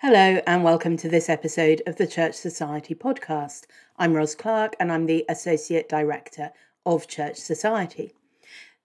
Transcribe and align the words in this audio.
Hello, 0.00 0.40
and 0.46 0.62
welcome 0.62 0.96
to 0.98 1.08
this 1.08 1.28
episode 1.28 1.82
of 1.84 1.96
the 1.96 2.06
Church 2.06 2.36
Society 2.36 2.94
podcast. 2.94 3.64
I'm 3.96 4.14
Ros 4.14 4.36
Clark, 4.36 4.76
and 4.78 4.92
I'm 4.92 5.06
the 5.06 5.24
Associate 5.28 5.88
Director 5.88 6.52
of 6.86 7.08
Church 7.08 7.36
Society. 7.36 8.14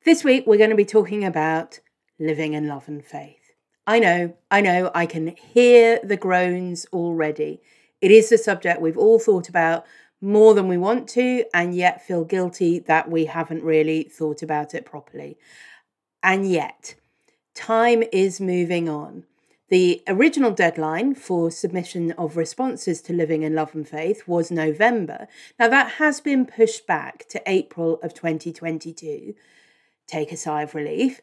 This 0.06 0.24
week, 0.24 0.48
we're 0.48 0.58
going 0.58 0.72
to 0.72 0.76
be 0.76 0.86
talking 0.86 1.24
about 1.24 1.80
living 2.18 2.54
in 2.54 2.68
love 2.68 2.88
and 2.88 3.06
faith. 3.06 3.54
I 3.86 4.00
know, 4.00 4.36
I 4.50 4.62
know, 4.62 4.90
I 4.96 5.06
can 5.06 5.36
hear 5.36 6.00
the 6.04 6.18
groans 6.18 6.88
already. 6.92 7.62
It 8.02 8.10
is 8.10 8.30
the 8.30 8.38
subject 8.40 8.82
we've 8.82 8.98
all 8.98 9.20
thought 9.20 9.50
about 9.50 9.86
more 10.20 10.56
than 10.56 10.68
we 10.68 10.78
want 10.78 11.08
to, 11.10 11.46
and 11.54 11.76
yet 11.76 12.04
feel 12.04 12.26
guilty 12.26 12.80
that 12.80 13.08
we 13.08 13.26
haven't 13.26 13.62
really 13.62 14.02
thought 14.02 14.42
about 14.42 14.74
it 14.74 14.84
properly. 14.84 15.38
And 16.24 16.50
yet, 16.50 16.96
time 17.54 18.02
is 18.12 18.42
moving 18.42 18.90
on. 18.90 19.26
The 19.74 20.04
original 20.08 20.52
deadline 20.52 21.16
for 21.16 21.50
submission 21.50 22.12
of 22.12 22.38
responses 22.38 23.02
to 23.02 23.12
Living 23.12 23.42
in 23.42 23.56
Love 23.56 23.74
and 23.74 23.90
Faith 23.90 24.28
was 24.28 24.52
November. 24.52 25.28
Now, 25.60 25.68
that 25.68 25.94
has 25.94 26.22
been 26.22 26.46
pushed 26.46 26.86
back 26.86 27.28
to 27.30 27.42
April 27.48 28.00
of 28.04 28.14
2022. 28.14 29.34
Take 30.06 30.32
a 30.32 30.38
sigh 30.38 30.62
of 30.62 30.76
relief. 30.76 31.22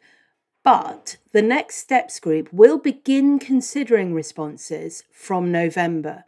But 0.64 1.18
the 1.30 1.42
Next 1.42 1.76
Steps 1.76 2.18
group 2.18 2.52
will 2.52 2.76
begin 2.76 3.38
considering 3.38 4.14
responses 4.14 5.04
from 5.12 5.52
November. 5.52 6.24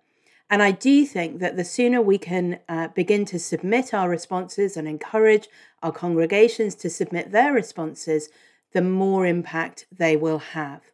And 0.49 0.63
I 0.63 0.71
do 0.71 1.05
think 1.05 1.41
that 1.41 1.57
the 1.57 1.65
sooner 1.65 2.01
we 2.01 2.19
can 2.19 2.61
uh, 2.69 2.87
begin 2.95 3.25
to 3.25 3.39
submit 3.41 3.93
our 3.93 4.09
responses 4.09 4.77
and 4.77 4.87
encourage 4.87 5.49
our 5.83 5.91
congregations 5.91 6.77
to 6.77 6.89
submit 6.89 7.33
their 7.33 7.53
responses, 7.53 8.29
the 8.73 8.81
more 8.81 9.27
impact 9.27 9.87
they 9.91 10.17
will 10.17 10.39
have. 10.39 10.92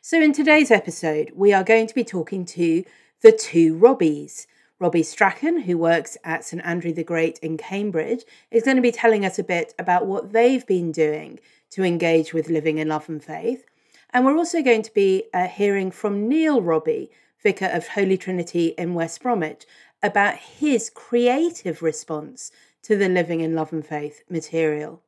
So, 0.00 0.22
in 0.22 0.32
today's 0.32 0.70
episode, 0.70 1.32
we 1.34 1.52
are 1.52 1.64
going 1.64 1.88
to 1.88 1.94
be 1.94 2.04
talking 2.04 2.44
to 2.46 2.84
the 3.20 3.32
two 3.32 3.74
Robbies. 3.74 4.46
Robbie 4.78 5.02
Strachan, 5.02 5.62
who 5.62 5.76
works 5.76 6.16
at 6.22 6.44
St 6.44 6.64
Andrew 6.64 6.92
the 6.92 7.02
Great 7.02 7.40
in 7.40 7.56
Cambridge, 7.56 8.22
is 8.52 8.62
going 8.62 8.76
to 8.76 8.82
be 8.82 8.92
telling 8.92 9.24
us 9.24 9.40
a 9.40 9.44
bit 9.44 9.74
about 9.76 10.06
what 10.06 10.32
they've 10.32 10.64
been 10.68 10.92
doing 10.92 11.40
to 11.70 11.82
engage 11.82 12.32
with 12.32 12.48
living 12.48 12.78
in 12.78 12.86
love 12.86 13.08
and 13.08 13.22
faith. 13.22 13.64
And 14.10 14.24
we're 14.24 14.36
also 14.36 14.62
going 14.62 14.82
to 14.82 14.94
be 14.94 15.24
uh, 15.34 15.48
hearing 15.48 15.90
from 15.90 16.28
Neil 16.28 16.62
Robbie, 16.62 17.10
Vicar 17.42 17.66
of 17.66 17.88
Holy 17.88 18.16
Trinity 18.16 18.68
in 18.78 18.94
West 18.94 19.20
Bromwich, 19.20 19.66
about 20.00 20.36
his 20.36 20.90
creative 20.90 21.82
response 21.82 22.52
to 22.82 22.96
the 22.96 23.08
Living 23.08 23.40
in 23.40 23.56
Love 23.56 23.72
and 23.72 23.84
Faith 23.84 24.22
material. 24.30 25.02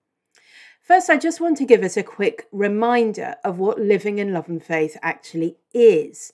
First, 0.91 1.09
I 1.09 1.19
just 1.19 1.41
want 1.41 1.57
to 1.59 1.65
give 1.65 1.85
us 1.85 1.97
a 1.97 2.03
quick 2.03 2.49
reminder 2.51 3.37
of 3.45 3.61
what 3.61 3.79
living 3.79 4.19
in 4.19 4.33
love 4.33 4.49
and 4.49 4.61
faith 4.61 4.97
actually 5.03 5.57
is. 5.73 6.33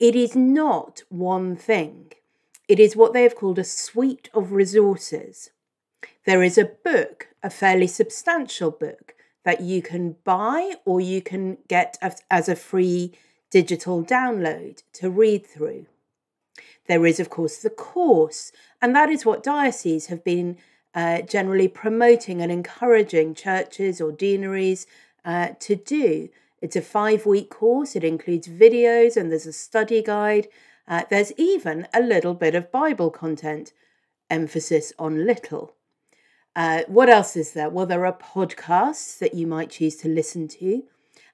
It 0.00 0.16
is 0.16 0.34
not 0.34 1.02
one 1.10 1.56
thing, 1.56 2.12
it 2.68 2.80
is 2.80 2.96
what 2.96 3.12
they 3.12 3.22
have 3.22 3.36
called 3.36 3.58
a 3.58 3.64
suite 3.64 4.30
of 4.32 4.52
resources. 4.52 5.50
There 6.24 6.42
is 6.42 6.56
a 6.56 6.64
book, 6.64 7.28
a 7.42 7.50
fairly 7.50 7.86
substantial 7.86 8.70
book, 8.70 9.14
that 9.44 9.60
you 9.60 9.82
can 9.82 10.16
buy 10.24 10.76
or 10.86 10.98
you 10.98 11.20
can 11.20 11.58
get 11.68 11.98
as 12.30 12.48
a 12.48 12.56
free 12.56 13.12
digital 13.50 14.02
download 14.02 14.84
to 14.94 15.10
read 15.10 15.44
through. 15.44 15.84
There 16.88 17.04
is, 17.04 17.20
of 17.20 17.28
course, 17.28 17.58
the 17.58 17.68
course, 17.68 18.52
and 18.80 18.96
that 18.96 19.10
is 19.10 19.26
what 19.26 19.42
dioceses 19.42 20.06
have 20.06 20.24
been 20.24 20.56
uh, 20.96 21.20
generally 21.20 21.68
promoting 21.68 22.40
and 22.40 22.50
encouraging 22.50 23.34
churches 23.34 24.00
or 24.00 24.10
deaneries 24.10 24.86
uh, 25.26 25.50
to 25.60 25.76
do. 25.76 26.30
It's 26.62 26.74
a 26.74 26.80
five 26.80 27.26
week 27.26 27.50
course, 27.50 27.94
it 27.94 28.02
includes 28.02 28.48
videos 28.48 29.16
and 29.16 29.30
there's 29.30 29.46
a 29.46 29.52
study 29.52 30.02
guide. 30.02 30.48
Uh, 30.88 31.02
there's 31.10 31.32
even 31.36 31.86
a 31.92 32.00
little 32.00 32.32
bit 32.32 32.54
of 32.54 32.72
Bible 32.72 33.10
content, 33.10 33.72
emphasis 34.30 34.92
on 34.98 35.26
little. 35.26 35.74
Uh, 36.54 36.82
what 36.88 37.10
else 37.10 37.36
is 37.36 37.52
there? 37.52 37.68
Well, 37.68 37.84
there 37.84 38.06
are 38.06 38.16
podcasts 38.16 39.18
that 39.18 39.34
you 39.34 39.46
might 39.46 39.68
choose 39.68 39.96
to 39.96 40.08
listen 40.08 40.48
to, 40.48 40.84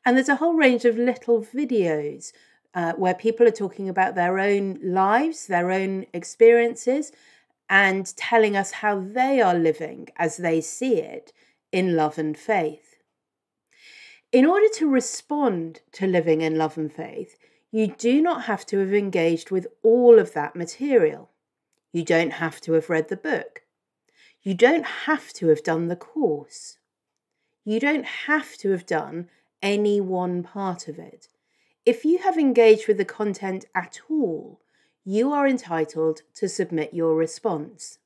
and 0.05 0.17
there's 0.17 0.29
a 0.29 0.37
whole 0.37 0.55
range 0.55 0.85
of 0.85 0.99
little 0.99 1.41
videos 1.41 2.33
uh, 2.75 2.95
where 2.95 3.15
people 3.15 3.47
are 3.47 3.53
talking 3.53 3.89
about 3.89 4.17
their 4.17 4.41
own 4.41 4.81
lives, 4.83 5.47
their 5.47 5.71
own 5.71 6.07
experiences, 6.13 7.13
and 7.73 8.15
telling 8.19 8.55
us 8.55 8.71
how 8.71 9.01
they 9.01 9.41
are 9.41 9.55
living 9.55 10.07
as 10.17 10.37
they 10.37 10.61
see 10.61 10.97
it 10.97 11.33
in 11.73 11.97
love 11.97 12.19
and 12.19 12.37
faith. 12.37 12.97
In 14.31 14.45
order 14.45 14.69
to 14.75 14.91
respond 14.91 15.81
to 15.93 16.07
living 16.07 16.43
in 16.43 16.59
love 16.59 16.77
and 16.77 16.93
faith, 16.93 17.39
you 17.71 17.87
do 17.87 18.21
not 18.21 18.43
have 18.43 18.67
to 18.67 18.79
have 18.81 18.93
engaged 18.93 19.51
with 19.51 19.67
all 19.83 20.19
of 20.19 20.35
that 20.35 20.55
material. 20.55 21.31
You 21.95 22.05
don't 22.05 22.35
have 22.35 22.61
to 22.61 22.75
have 22.75 22.91
read 22.91 23.09
the 23.09 23.17
book. 23.17 23.63
You 24.43 24.53
don't 24.53 24.85
have 25.07 25.33
to 25.35 25.49
have 25.49 25.63
done 25.63 25.89
the 25.89 25.97
course. 25.97 26.77
You 27.65 27.81
don't 27.81 28.05
have 28.05 28.59
to 28.59 28.73
have 28.73 28.85
done 28.85 29.31
any 29.63 29.99
one 29.99 30.43
part 30.43 30.89
of 30.89 30.99
it. 30.99 31.29
If 31.87 32.05
you 32.05 32.19
have 32.19 32.37
engaged 32.37 32.87
with 32.87 32.99
the 32.99 33.07
content 33.07 33.65
at 33.75 34.01
all, 34.11 34.61
you 35.05 35.33
are 35.33 35.47
entitled 35.47 36.23
to 36.35 36.49
submit 36.49 36.95
your 36.95 37.15
response. 37.17 37.99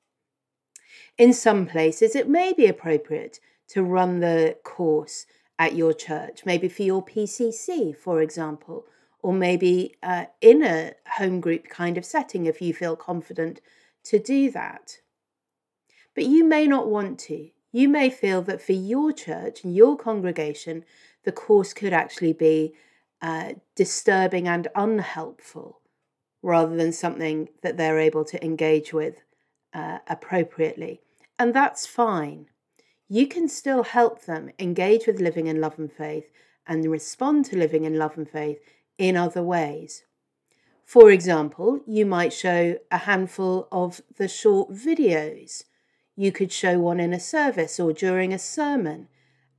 In 1.19 1.33
some 1.33 1.67
places, 1.67 2.15
it 2.15 2.29
may 2.29 2.53
be 2.53 2.67
appropriate 2.67 3.41
to 3.69 3.83
run 3.83 4.21
the 4.21 4.57
course 4.63 5.27
at 5.59 5.75
your 5.75 5.93
church, 5.93 6.45
maybe 6.45 6.69
for 6.69 6.83
your 6.83 7.05
PCC, 7.05 7.97
for 7.97 8.21
example, 8.21 8.87
or 9.23 9.33
maybe 9.33 9.95
uh, 10.03 10.27
in 10.41 10.63
a 10.63 10.93
home 11.17 11.41
group 11.41 11.69
kind 11.69 11.99
of 11.99 12.05
setting 12.05 12.47
if 12.47 12.61
you 12.61 12.73
feel 12.73 12.97
confident 12.97 13.61
to 14.05 14.19
do 14.19 14.51
that. 14.51 14.99
But 16.15 16.25
you 16.25 16.45
may 16.45 16.67
not 16.67 16.89
want 16.89 17.19
to. 17.21 17.51
You 17.73 17.89
may 17.89 18.09
feel 18.09 18.41
that 18.43 18.63
for 18.63 18.73
your 18.73 19.13
church 19.13 19.65
and 19.65 19.75
your 19.75 19.97
congregation, 19.97 20.85
the 21.25 21.33
course 21.33 21.75
could 21.75 21.93
actually 21.93 22.33
be 22.33 22.75
uh, 23.21 23.55
disturbing 23.75 24.47
and 24.47 24.69
unhelpful 24.75 25.81
rather 26.47 26.77
than 26.77 26.93
something 26.93 27.49
that 27.63 27.77
they're 27.77 27.99
able 27.99 28.25
to 28.25 28.43
engage 28.45 28.93
with 28.93 29.17
uh, 29.75 29.99
appropriately. 30.07 31.01
And 31.41 31.53
that's 31.53 31.89
fine. 31.89 32.47
You 33.09 33.27
can 33.27 33.49
still 33.49 33.83
help 33.83 34.27
them 34.27 34.53
engage 34.57 35.09
with 35.09 35.19
living 35.19 35.49
in 35.49 35.61
love 35.61 35.77
and 35.77 35.91
faith 35.93 36.31
and 36.65 36.89
respond 36.89 37.47
to 37.47 37.57
living 37.57 37.83
in 37.83 37.99
love 37.99 38.17
and 38.17 38.31
faith 38.31 38.61
in 38.97 39.17
other 39.17 39.43
ways. 39.43 40.05
For 40.85 41.11
example, 41.11 41.81
you 41.85 42.07
might 42.07 42.33
show 42.33 42.79
a 42.93 42.99
handful 42.99 43.67
of 43.73 44.01
the 44.17 44.29
short 44.29 44.71
videos. 44.71 45.65
You 46.15 46.31
could 46.31 46.53
show 46.53 46.79
one 46.79 47.01
in 47.01 47.13
a 47.13 47.19
service 47.19 47.81
or 47.81 47.93
during 47.93 48.33
a 48.33 48.39
sermon 48.39 49.09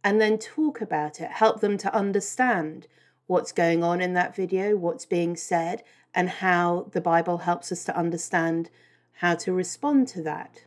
and 0.06 0.22
then 0.22 0.38
talk 0.38 0.80
about 0.80 1.20
it, 1.20 1.32
help 1.32 1.60
them 1.60 1.78
to 1.80 1.94
understand 1.94 2.88
what's 3.26 3.52
going 3.52 3.84
on 3.84 4.00
in 4.00 4.14
that 4.14 4.34
video, 4.34 4.78
what's 4.78 5.06
being 5.06 5.36
said, 5.36 5.84
and 6.18 6.30
how 6.30 6.88
the 6.94 7.00
Bible 7.00 7.38
helps 7.38 7.72
us 7.72 7.84
to 7.84 7.96
understand 7.96 8.72
how 9.18 9.36
to 9.36 9.54
respond 9.54 10.08
to 10.08 10.24
that. 10.24 10.64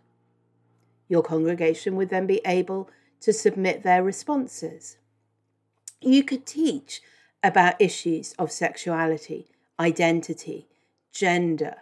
Your 1.08 1.24
congregation 1.24 1.96
would 1.96 2.08
then 2.08 2.24
be 2.24 2.40
able 2.46 2.88
to 3.22 3.32
submit 3.32 3.82
their 3.82 4.00
responses. 4.00 4.96
You 6.00 6.22
could 6.22 6.46
teach 6.46 7.02
about 7.42 7.80
issues 7.80 8.32
of 8.38 8.52
sexuality, 8.52 9.48
identity, 9.80 10.68
gender 11.12 11.78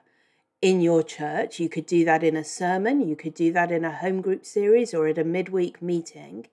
in 0.63 0.81
your 0.81 1.03
church. 1.03 1.61
You 1.61 1.69
could 1.69 1.85
do 1.85 2.07
that 2.07 2.25
in 2.25 2.37
a 2.37 2.45
sermon, 2.45 3.07
you 3.07 3.17
could 3.17 3.35
do 3.35 3.53
that 3.53 3.71
in 3.71 3.85
a 3.85 3.93
home 3.93 4.23
group 4.23 4.47
series 4.47 4.95
or 4.95 5.09
at 5.09 5.19
a 5.19 5.25
midweek 5.25 5.83
meeting, 5.83 6.47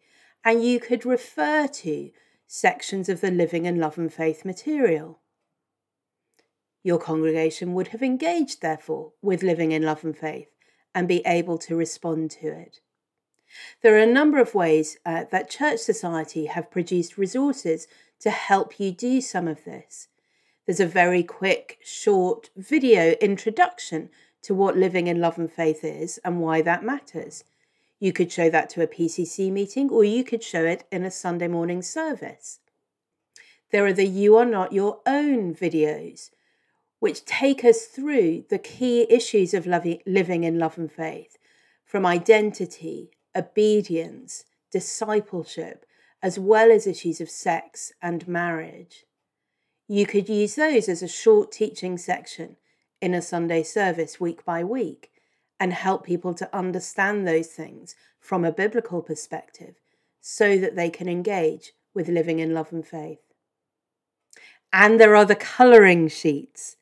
and 0.44 0.62
you 0.62 0.82
could 0.82 1.06
refer 1.06 1.66
to 1.68 2.12
sections 2.46 3.08
of 3.08 3.22
the 3.22 3.32
Living 3.32 3.66
and 3.66 3.80
Love 3.80 3.98
and 3.98 4.14
Faith 4.14 4.44
material. 4.44 5.20
Your 6.86 7.00
congregation 7.00 7.74
would 7.74 7.88
have 7.88 8.04
engaged, 8.04 8.62
therefore, 8.62 9.14
with 9.20 9.42
living 9.42 9.72
in 9.72 9.82
love 9.82 10.04
and 10.04 10.16
faith 10.16 10.50
and 10.94 11.08
be 11.08 11.24
able 11.26 11.58
to 11.58 11.76
respond 11.76 12.30
to 12.30 12.48
it. 12.48 12.80
There 13.82 13.96
are 13.96 14.04
a 14.04 14.06
number 14.06 14.38
of 14.38 14.54
ways 14.54 15.00
uh, 15.04 15.24
that 15.32 15.50
Church 15.50 15.80
Society 15.80 16.46
have 16.46 16.70
produced 16.70 17.18
resources 17.18 17.88
to 18.20 18.30
help 18.30 18.80
you 18.80 18.92
do 18.92 19.20
some 19.20 19.48
of 19.48 19.64
this. 19.64 20.10
there's 20.68 20.80
a 20.80 20.86
very 20.86 21.24
quick, 21.24 21.80
short 21.84 22.52
video 22.56 23.14
introduction 23.14 24.12
to 24.44 24.54
what 24.54 24.78
living 24.78 25.08
in 25.08 25.20
love 25.20 25.40
and 25.40 25.52
faith 25.52 25.84
is 25.84 26.20
and 26.24 26.40
why 26.40 26.62
that 26.62 26.84
matters. 26.84 27.44
You 28.00 28.14
could 28.14 28.32
show 28.32 28.52
that 28.52 28.70
to 28.72 28.84
a 28.84 28.88
PCC 28.88 29.52
meeting 29.52 29.90
or 29.90 30.04
you 30.04 30.24
could 30.24 30.44
show 30.44 30.64
it 30.64 30.84
in 30.92 31.04
a 31.04 31.10
Sunday 31.10 31.48
morning 31.48 31.82
service. 31.82 32.60
There 33.72 33.88
are 33.88 33.94
the 33.94 34.06
You 34.06 34.38
Are 34.38 34.46
Not 34.46 34.72
Your 34.72 35.00
Own 35.08 35.56
videos, 35.56 36.30
which 37.00 37.26
take 37.26 37.64
us 37.64 37.86
through 37.86 38.46
the 38.50 38.58
key 38.58 39.06
issues 39.10 39.54
of 39.54 39.68
living 39.68 40.44
in 40.44 40.60
love 40.60 40.78
and 40.78 40.92
faith 40.92 41.38
from 41.86 42.06
identity, 42.06 43.12
obedience, 43.36 44.46
discipleship, 44.72 45.86
as 46.22 46.40
well 46.40 46.72
as 46.72 46.88
issues 46.88 47.22
of 47.22 47.30
sex 47.30 47.92
and 48.02 48.28
marriage. 48.28 49.06
You 49.88 50.06
could 50.06 50.28
use 50.28 50.56
those 50.56 50.90
as 50.90 51.04
a 51.04 51.08
short 51.08 51.52
teaching 51.52 51.98
section 51.98 52.58
in 53.02 53.14
a 53.14 53.22
Sunday 53.22 53.62
service 53.62 54.20
week 54.20 54.44
by 54.44 54.64
week 54.64 55.12
and 55.60 55.72
help 55.74 56.04
people 56.04 56.34
to 56.34 56.56
understand 56.56 57.28
those 57.28 57.48
things 57.48 57.96
from 58.20 58.44
a 58.44 58.52
biblical 58.52 59.02
perspective 59.02 59.76
so 60.20 60.58
that 60.58 60.76
they 60.76 60.90
can 60.90 61.08
engage 61.08 61.74
with 61.94 62.10
living 62.10 62.40
in 62.40 62.54
love 62.54 62.72
and 62.72 62.86
faith. 62.88 63.20
And 64.74 65.00
there 65.00 65.16
are 65.16 65.26
the 65.26 65.36
colouring 65.36 66.08
sheets. 66.08 66.78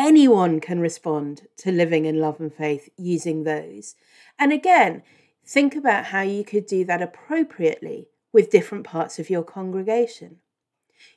Anyone 0.00 0.60
can 0.60 0.78
respond 0.78 1.48
to 1.56 1.72
living 1.72 2.04
in 2.04 2.20
love 2.20 2.38
and 2.38 2.54
faith 2.54 2.88
using 2.96 3.42
those. 3.42 3.96
And 4.38 4.52
again, 4.52 5.02
think 5.44 5.74
about 5.74 6.04
how 6.06 6.20
you 6.20 6.44
could 6.44 6.66
do 6.66 6.84
that 6.84 7.02
appropriately 7.02 8.06
with 8.32 8.48
different 8.48 8.84
parts 8.84 9.18
of 9.18 9.28
your 9.28 9.42
congregation. 9.42 10.38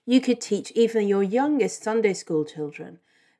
You 0.04 0.20
could 0.20 0.42
teach 0.42 0.72
even 0.72 1.08
your 1.08 1.22
youngest 1.22 1.84
Sunday 1.84 2.16
school 2.16 2.44
children 2.44 2.98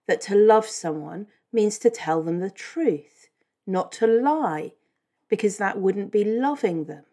that 0.08 0.22
to 0.22 0.36
love 0.36 0.68
someone 0.68 1.26
means 1.52 1.80
to 1.80 1.90
tell 1.90 2.22
them 2.22 2.40
the 2.40 2.52
truth, 2.52 3.30
not 3.66 3.92
to 3.94 4.06
lie, 4.06 4.74
because 5.28 5.58
that 5.58 5.80
wouldn't 5.82 6.12
be 6.12 6.24
loving 6.24 6.84
them. 6.84 7.06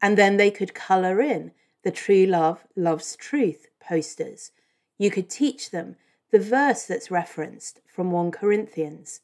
And 0.00 0.16
then 0.16 0.38
they 0.38 0.50
could 0.50 0.72
colour 0.72 1.20
in 1.20 1.52
the 1.82 1.90
true 1.90 2.24
love 2.24 2.64
loves 2.74 3.14
truth 3.14 3.66
posters. 3.78 4.52
You 4.96 5.10
could 5.10 5.28
teach 5.28 5.70
them 5.70 5.96
the 6.30 6.38
verse 6.38 6.84
that's 6.84 7.10
referenced 7.10 7.80
from 7.86 8.10
1 8.10 8.30
Corinthians. 8.30 9.20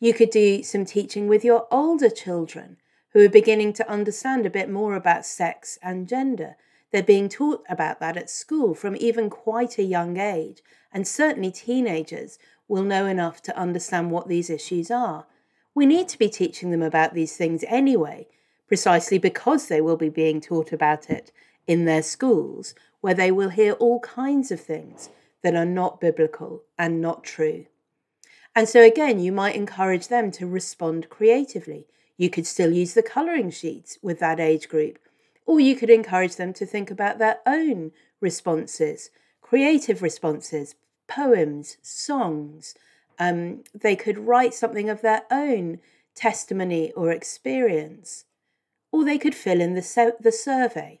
You 0.00 0.14
could 0.14 0.30
do 0.30 0.62
some 0.62 0.84
teaching 0.84 1.28
with 1.28 1.44
your 1.44 1.66
older 1.70 2.10
children 2.10 2.78
who 3.12 3.24
are 3.24 3.28
beginning 3.28 3.72
to 3.74 3.88
understand 3.88 4.44
a 4.44 4.50
bit 4.50 4.68
more 4.68 4.96
about 4.96 5.24
sex 5.24 5.78
and 5.82 6.08
gender 6.08 6.56
they're 6.94 7.02
being 7.02 7.28
taught 7.28 7.64
about 7.68 7.98
that 7.98 8.16
at 8.16 8.30
school 8.30 8.72
from 8.72 8.94
even 8.94 9.28
quite 9.28 9.78
a 9.78 9.82
young 9.82 10.16
age, 10.16 10.62
and 10.92 11.08
certainly 11.08 11.50
teenagers 11.50 12.38
will 12.68 12.84
know 12.84 13.04
enough 13.06 13.42
to 13.42 13.58
understand 13.58 14.12
what 14.12 14.28
these 14.28 14.48
issues 14.48 14.92
are. 14.92 15.26
We 15.74 15.86
need 15.86 16.06
to 16.10 16.18
be 16.20 16.28
teaching 16.28 16.70
them 16.70 16.82
about 16.82 17.12
these 17.12 17.36
things 17.36 17.64
anyway, 17.66 18.28
precisely 18.68 19.18
because 19.18 19.66
they 19.66 19.80
will 19.80 19.96
be 19.96 20.08
being 20.08 20.40
taught 20.40 20.70
about 20.70 21.10
it 21.10 21.32
in 21.66 21.84
their 21.84 22.00
schools, 22.00 22.76
where 23.00 23.12
they 23.12 23.32
will 23.32 23.48
hear 23.48 23.72
all 23.72 23.98
kinds 23.98 24.52
of 24.52 24.60
things 24.60 25.08
that 25.44 25.54
are 25.54 25.64
not 25.64 26.00
biblical 26.00 26.64
and 26.76 27.00
not 27.00 27.22
true. 27.22 27.66
And 28.56 28.68
so, 28.68 28.82
again, 28.82 29.20
you 29.20 29.30
might 29.30 29.54
encourage 29.54 30.08
them 30.08 30.32
to 30.32 30.48
respond 30.48 31.08
creatively. 31.08 31.86
You 32.16 32.30
could 32.30 32.46
still 32.46 32.72
use 32.72 32.94
the 32.94 33.02
colouring 33.02 33.50
sheets 33.52 33.98
with 34.02 34.18
that 34.18 34.40
age 34.40 34.68
group 34.68 34.98
or 35.46 35.60
you 35.60 35.76
could 35.76 35.90
encourage 35.90 36.36
them 36.36 36.52
to 36.54 36.66
think 36.66 36.90
about 36.90 37.18
their 37.18 37.38
own 37.46 37.92
responses, 38.20 39.10
creative 39.42 40.02
responses, 40.02 40.74
poems, 41.06 41.76
songs. 41.82 42.74
Um, 43.18 43.64
they 43.74 43.96
could 43.96 44.18
write 44.18 44.54
something 44.54 44.88
of 44.88 45.02
their 45.02 45.22
own 45.30 45.80
testimony 46.14 46.92
or 46.92 47.10
experience, 47.10 48.24
or 48.90 49.04
they 49.04 49.18
could 49.18 49.34
fill 49.34 49.60
in 49.60 49.74
the, 49.74 50.14
the 50.20 50.32
survey. 50.32 51.00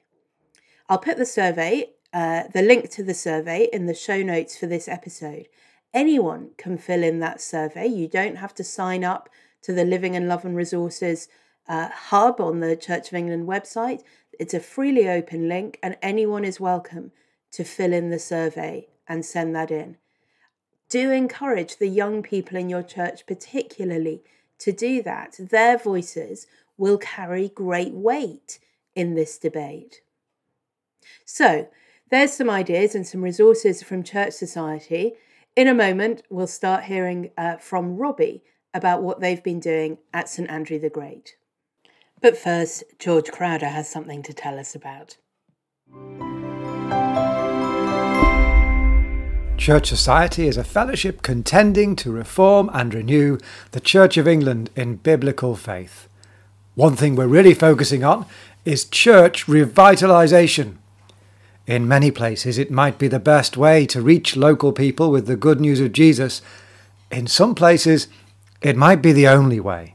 I'll 0.88 0.98
put 0.98 1.16
the 1.16 1.26
survey, 1.26 1.90
uh, 2.14 2.44
the 2.52 2.62
link 2.62 2.88
to 2.90 3.02
the 3.02 3.12
survey, 3.12 3.68
in 3.72 3.86
the 3.86 3.94
show 3.94 4.22
notes 4.22 4.56
for 4.56 4.66
this 4.66 4.86
episode. 4.86 5.48
Anyone 5.92 6.50
can 6.56 6.78
fill 6.78 7.02
in 7.02 7.18
that 7.18 7.40
survey. 7.40 7.88
You 7.88 8.06
don't 8.06 8.36
have 8.36 8.54
to 8.54 8.64
sign 8.64 9.02
up 9.02 9.28
to 9.62 9.72
the 9.72 9.84
Living 9.84 10.14
and 10.14 10.28
Love 10.28 10.44
and 10.44 10.54
Resources 10.54 11.28
uh, 11.68 11.88
hub 11.88 12.40
on 12.40 12.60
the 12.60 12.76
Church 12.76 13.08
of 13.08 13.14
England 13.14 13.48
website. 13.48 14.02
It's 14.38 14.54
a 14.54 14.60
freely 14.60 15.08
open 15.08 15.48
link, 15.48 15.78
and 15.82 15.96
anyone 16.02 16.44
is 16.44 16.60
welcome 16.60 17.10
to 17.50 17.64
fill 17.64 17.92
in 17.92 18.10
the 18.10 18.18
survey 18.20 18.86
and 19.08 19.24
send 19.24 19.54
that 19.56 19.72
in. 19.72 19.96
Do 20.88 21.10
encourage 21.10 21.78
the 21.78 21.88
young 21.88 22.22
people 22.22 22.56
in 22.56 22.68
your 22.68 22.82
church, 22.84 23.26
particularly, 23.26 24.22
to 24.58 24.70
do 24.70 25.02
that. 25.02 25.36
Their 25.38 25.78
voices 25.78 26.46
will 26.76 26.98
carry 26.98 27.48
great 27.48 27.92
weight 27.92 28.60
in 28.94 29.14
this 29.14 29.36
debate. 29.36 30.02
So, 31.24 31.68
there's 32.10 32.32
some 32.32 32.50
ideas 32.50 32.94
and 32.94 33.06
some 33.06 33.22
resources 33.22 33.82
from 33.82 34.02
Church 34.02 34.34
Society. 34.34 35.14
In 35.56 35.68
a 35.68 35.74
moment, 35.74 36.22
we'll 36.28 36.46
start 36.46 36.84
hearing 36.84 37.30
uh, 37.38 37.56
from 37.56 37.96
Robbie 37.96 38.42
about 38.74 39.02
what 39.02 39.20
they've 39.20 39.42
been 39.42 39.60
doing 39.60 39.98
at 40.12 40.28
St 40.28 40.50
Andrew 40.50 40.78
the 40.78 40.90
Great. 40.90 41.36
But 42.20 42.36
first, 42.36 42.84
George 42.98 43.30
Crowder 43.30 43.68
has 43.68 43.88
something 43.88 44.22
to 44.22 44.32
tell 44.32 44.58
us 44.58 44.74
about. 44.74 45.16
Church 49.56 49.88
Society 49.88 50.46
is 50.46 50.56
a 50.56 50.64
fellowship 50.64 51.22
contending 51.22 51.96
to 51.96 52.12
reform 52.12 52.68
and 52.74 52.92
renew 52.92 53.38
the 53.70 53.80
Church 53.80 54.16
of 54.16 54.28
England 54.28 54.68
in 54.76 54.96
biblical 54.96 55.56
faith. 55.56 56.08
One 56.74 56.96
thing 56.96 57.14
we're 57.14 57.28
really 57.28 57.54
focusing 57.54 58.04
on 58.04 58.26
is 58.64 58.84
church 58.84 59.46
revitalisation. 59.46 60.78
In 61.66 61.88
many 61.88 62.10
places, 62.10 62.58
it 62.58 62.70
might 62.70 62.98
be 62.98 63.08
the 63.08 63.18
best 63.18 63.56
way 63.56 63.86
to 63.86 64.02
reach 64.02 64.36
local 64.36 64.72
people 64.72 65.10
with 65.10 65.26
the 65.26 65.36
good 65.36 65.60
news 65.60 65.80
of 65.80 65.92
Jesus. 65.92 66.42
In 67.10 67.26
some 67.26 67.54
places, 67.54 68.08
it 68.60 68.76
might 68.76 69.00
be 69.00 69.12
the 69.12 69.28
only 69.28 69.60
way. 69.60 69.94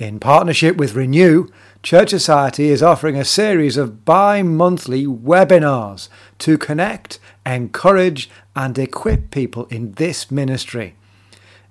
In 0.00 0.18
partnership 0.18 0.76
with 0.76 0.94
Renew, 0.94 1.48
Church 1.82 2.10
Society 2.10 2.68
is 2.68 2.82
offering 2.82 3.16
a 3.16 3.24
series 3.24 3.76
of 3.76 4.04
bi 4.04 4.42
monthly 4.42 5.06
webinars 5.06 6.08
to 6.38 6.58
connect, 6.58 7.18
encourage, 7.46 8.28
and 8.56 8.78
equip 8.78 9.30
people 9.30 9.66
in 9.66 9.92
this 9.92 10.30
ministry. 10.30 10.96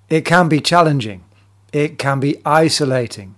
It 0.09 0.25
can 0.25 0.47
be 0.47 0.61
challenging, 0.61 1.25
it 1.73 1.99
can 1.99 2.19
be 2.19 2.41
isolating, 2.45 3.35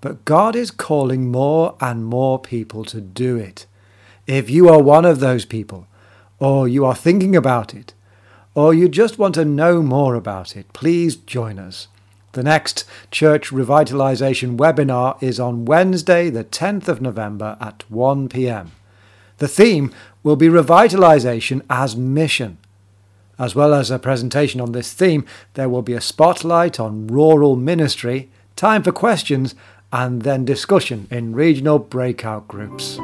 but 0.00 0.24
God 0.24 0.56
is 0.56 0.70
calling 0.70 1.30
more 1.30 1.76
and 1.80 2.04
more 2.04 2.38
people 2.38 2.84
to 2.86 3.00
do 3.00 3.36
it. 3.36 3.66
If 4.26 4.48
you 4.48 4.68
are 4.68 4.80
one 4.80 5.04
of 5.04 5.18
those 5.18 5.44
people, 5.44 5.88
or 6.38 6.68
you 6.68 6.84
are 6.84 6.94
thinking 6.94 7.34
about 7.34 7.74
it, 7.74 7.92
or 8.54 8.72
you 8.72 8.88
just 8.88 9.18
want 9.18 9.34
to 9.34 9.44
know 9.44 9.82
more 9.82 10.14
about 10.14 10.56
it, 10.56 10.72
please 10.72 11.16
join 11.16 11.58
us. 11.58 11.88
The 12.32 12.42
next 12.42 12.84
church 13.10 13.50
revitalisation 13.50 14.56
webinar 14.56 15.20
is 15.22 15.40
on 15.40 15.64
Wednesday, 15.64 16.30
the 16.30 16.44
10th 16.44 16.88
of 16.88 17.02
November 17.02 17.56
at 17.60 17.84
1 17.90 18.28
pm. 18.28 18.72
The 19.38 19.48
theme 19.48 19.92
will 20.22 20.36
be 20.36 20.48
revitalisation 20.48 21.62
as 21.68 21.96
mission. 21.96 22.58
As 23.38 23.54
well 23.54 23.74
as 23.74 23.90
a 23.90 23.98
presentation 23.98 24.60
on 24.60 24.72
this 24.72 24.92
theme, 24.92 25.26
there 25.54 25.68
will 25.68 25.82
be 25.82 25.94
a 25.94 26.00
spotlight 26.00 26.78
on 26.78 27.08
rural 27.08 27.56
ministry, 27.56 28.30
time 28.54 28.82
for 28.82 28.92
questions, 28.92 29.54
and 29.92 30.22
then 30.22 30.44
discussion 30.44 31.08
in 31.10 31.34
regional 31.34 31.78
breakout 31.78 32.46
groups. 32.46 32.98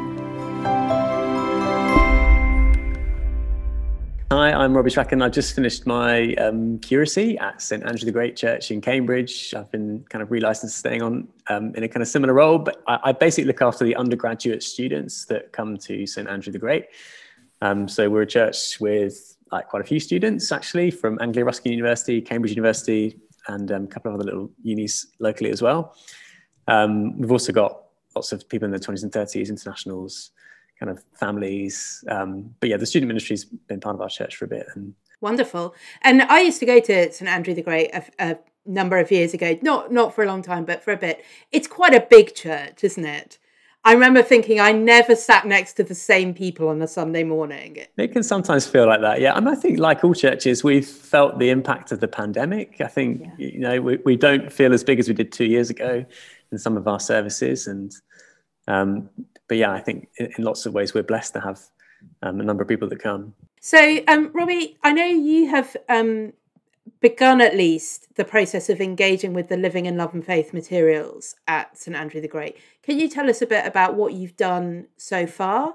Hi, 4.30 4.52
I'm 4.52 4.76
Robbie 4.76 4.90
Strachan. 4.90 5.22
I've 5.22 5.32
just 5.32 5.54
finished 5.54 5.86
my 5.86 6.34
um, 6.34 6.78
curacy 6.80 7.38
at 7.38 7.62
St 7.62 7.82
Andrew 7.82 8.04
the 8.04 8.12
Great 8.12 8.36
Church 8.36 8.70
in 8.70 8.82
Cambridge. 8.82 9.54
I've 9.54 9.72
been 9.72 10.04
kind 10.10 10.22
of 10.22 10.28
relicensed 10.28 10.72
staying 10.72 11.00
on 11.00 11.28
um, 11.48 11.74
in 11.74 11.82
a 11.82 11.88
kind 11.88 12.02
of 12.02 12.08
similar 12.08 12.34
role, 12.34 12.58
but 12.58 12.82
I, 12.86 12.98
I, 13.04 13.12
basically 13.12 13.46
look 13.46 13.62
after 13.62 13.86
the 13.86 13.96
undergraduate 13.96 14.62
students 14.62 15.24
that 15.26 15.52
come 15.52 15.78
to 15.78 16.06
St 16.06 16.28
Andrew 16.28 16.52
the 16.52 16.58
Great. 16.58 16.88
Um, 17.62 17.88
so 17.88 18.10
we're 18.10 18.20
a 18.20 18.26
church 18.26 18.78
with 18.80 19.34
like 19.50 19.68
quite 19.68 19.80
a 19.80 19.86
few 19.86 19.98
students 19.98 20.52
actually 20.52 20.90
from 20.90 21.18
Anglia 21.22 21.46
Ruskin 21.46 21.72
University, 21.72 22.20
Cambridge 22.20 22.52
University, 22.52 23.18
and 23.46 23.72
um, 23.72 23.84
a 23.84 23.86
couple 23.86 24.10
of 24.10 24.16
other 24.16 24.24
little 24.24 24.50
unis 24.62 25.06
locally 25.20 25.48
as 25.48 25.62
well. 25.62 25.96
Um, 26.66 27.18
we've 27.18 27.32
also 27.32 27.50
got 27.50 27.80
lots 28.14 28.32
of 28.32 28.46
people 28.46 28.66
in 28.66 28.72
their 28.72 28.80
20s 28.80 29.04
and 29.04 29.10
30s, 29.10 29.48
internationals, 29.48 30.32
kind 30.78 30.90
of 30.90 31.02
families. 31.14 32.04
Um, 32.08 32.54
but 32.60 32.68
yeah, 32.68 32.76
the 32.76 32.86
student 32.86 33.08
ministry's 33.08 33.44
been 33.44 33.80
part 33.80 33.94
of 33.94 34.00
our 34.00 34.08
church 34.08 34.36
for 34.36 34.44
a 34.44 34.48
bit. 34.48 34.66
And 34.74 34.94
wonderful. 35.20 35.74
And 36.02 36.22
I 36.22 36.40
used 36.40 36.60
to 36.60 36.66
go 36.66 36.80
to 36.80 37.12
St 37.12 37.28
Andrew 37.28 37.54
the 37.54 37.62
Great 37.62 37.90
a, 37.94 38.04
a 38.18 38.38
number 38.66 38.98
of 38.98 39.10
years 39.10 39.34
ago. 39.34 39.58
Not 39.62 39.92
not 39.92 40.14
for 40.14 40.22
a 40.22 40.26
long 40.26 40.42
time, 40.42 40.64
but 40.64 40.82
for 40.82 40.92
a 40.92 40.96
bit. 40.96 41.24
It's 41.52 41.66
quite 41.66 41.94
a 41.94 42.06
big 42.08 42.34
church, 42.34 42.84
isn't 42.84 43.04
it? 43.04 43.38
I 43.84 43.92
remember 43.92 44.22
thinking 44.22 44.60
I 44.60 44.72
never 44.72 45.14
sat 45.14 45.46
next 45.46 45.74
to 45.74 45.84
the 45.84 45.94
same 45.94 46.34
people 46.34 46.68
on 46.68 46.82
a 46.82 46.88
Sunday 46.88 47.22
morning. 47.22 47.78
It 47.96 48.12
can 48.12 48.22
sometimes 48.22 48.66
feel 48.66 48.86
like 48.86 49.00
that, 49.00 49.20
yeah. 49.20 49.36
And 49.36 49.48
I 49.48 49.54
think, 49.54 49.78
like 49.78 50.02
all 50.02 50.14
churches, 50.14 50.64
we've 50.64 50.86
felt 50.86 51.38
the 51.38 51.48
impact 51.50 51.92
of 51.92 52.00
the 52.00 52.08
pandemic. 52.08 52.80
I 52.80 52.88
think, 52.88 53.22
yeah. 53.38 53.46
you 53.46 53.60
know, 53.60 53.80
we, 53.80 53.98
we 54.04 54.16
don't 54.16 54.52
feel 54.52 54.74
as 54.74 54.82
big 54.82 54.98
as 54.98 55.08
we 55.08 55.14
did 55.14 55.32
two 55.32 55.44
years 55.44 55.70
ago 55.70 56.04
in 56.50 56.58
some 56.58 56.76
of 56.76 56.88
our 56.88 57.00
services. 57.00 57.66
And, 57.68 57.94
um, 58.66 59.08
but 59.48 59.56
yeah, 59.56 59.72
I 59.72 59.80
think 59.80 60.08
in, 60.18 60.32
in 60.36 60.44
lots 60.44 60.66
of 60.66 60.74
ways 60.74 60.94
we're 60.94 61.02
blessed 61.02 61.32
to 61.34 61.40
have 61.40 61.60
um, 62.22 62.40
a 62.40 62.44
number 62.44 62.62
of 62.62 62.68
people 62.68 62.88
that 62.88 63.00
come. 63.00 63.34
So, 63.60 64.00
um, 64.06 64.30
Robbie, 64.32 64.76
I 64.84 64.92
know 64.92 65.06
you 65.06 65.48
have 65.48 65.76
um, 65.88 66.32
begun 67.00 67.40
at 67.40 67.56
least 67.56 68.14
the 68.14 68.24
process 68.24 68.68
of 68.68 68.80
engaging 68.80 69.32
with 69.32 69.48
the 69.48 69.56
Living 69.56 69.86
in 69.86 69.96
Love 69.96 70.14
and 70.14 70.24
Faith 70.24 70.52
materials 70.52 71.34
at 71.46 71.76
St 71.76 71.96
Andrew 71.96 72.20
the 72.20 72.28
Great. 72.28 72.56
Can 72.82 72.98
you 72.98 73.08
tell 73.08 73.28
us 73.28 73.42
a 73.42 73.46
bit 73.46 73.66
about 73.66 73.94
what 73.94 74.12
you've 74.12 74.36
done 74.36 74.86
so 74.96 75.26
far? 75.26 75.74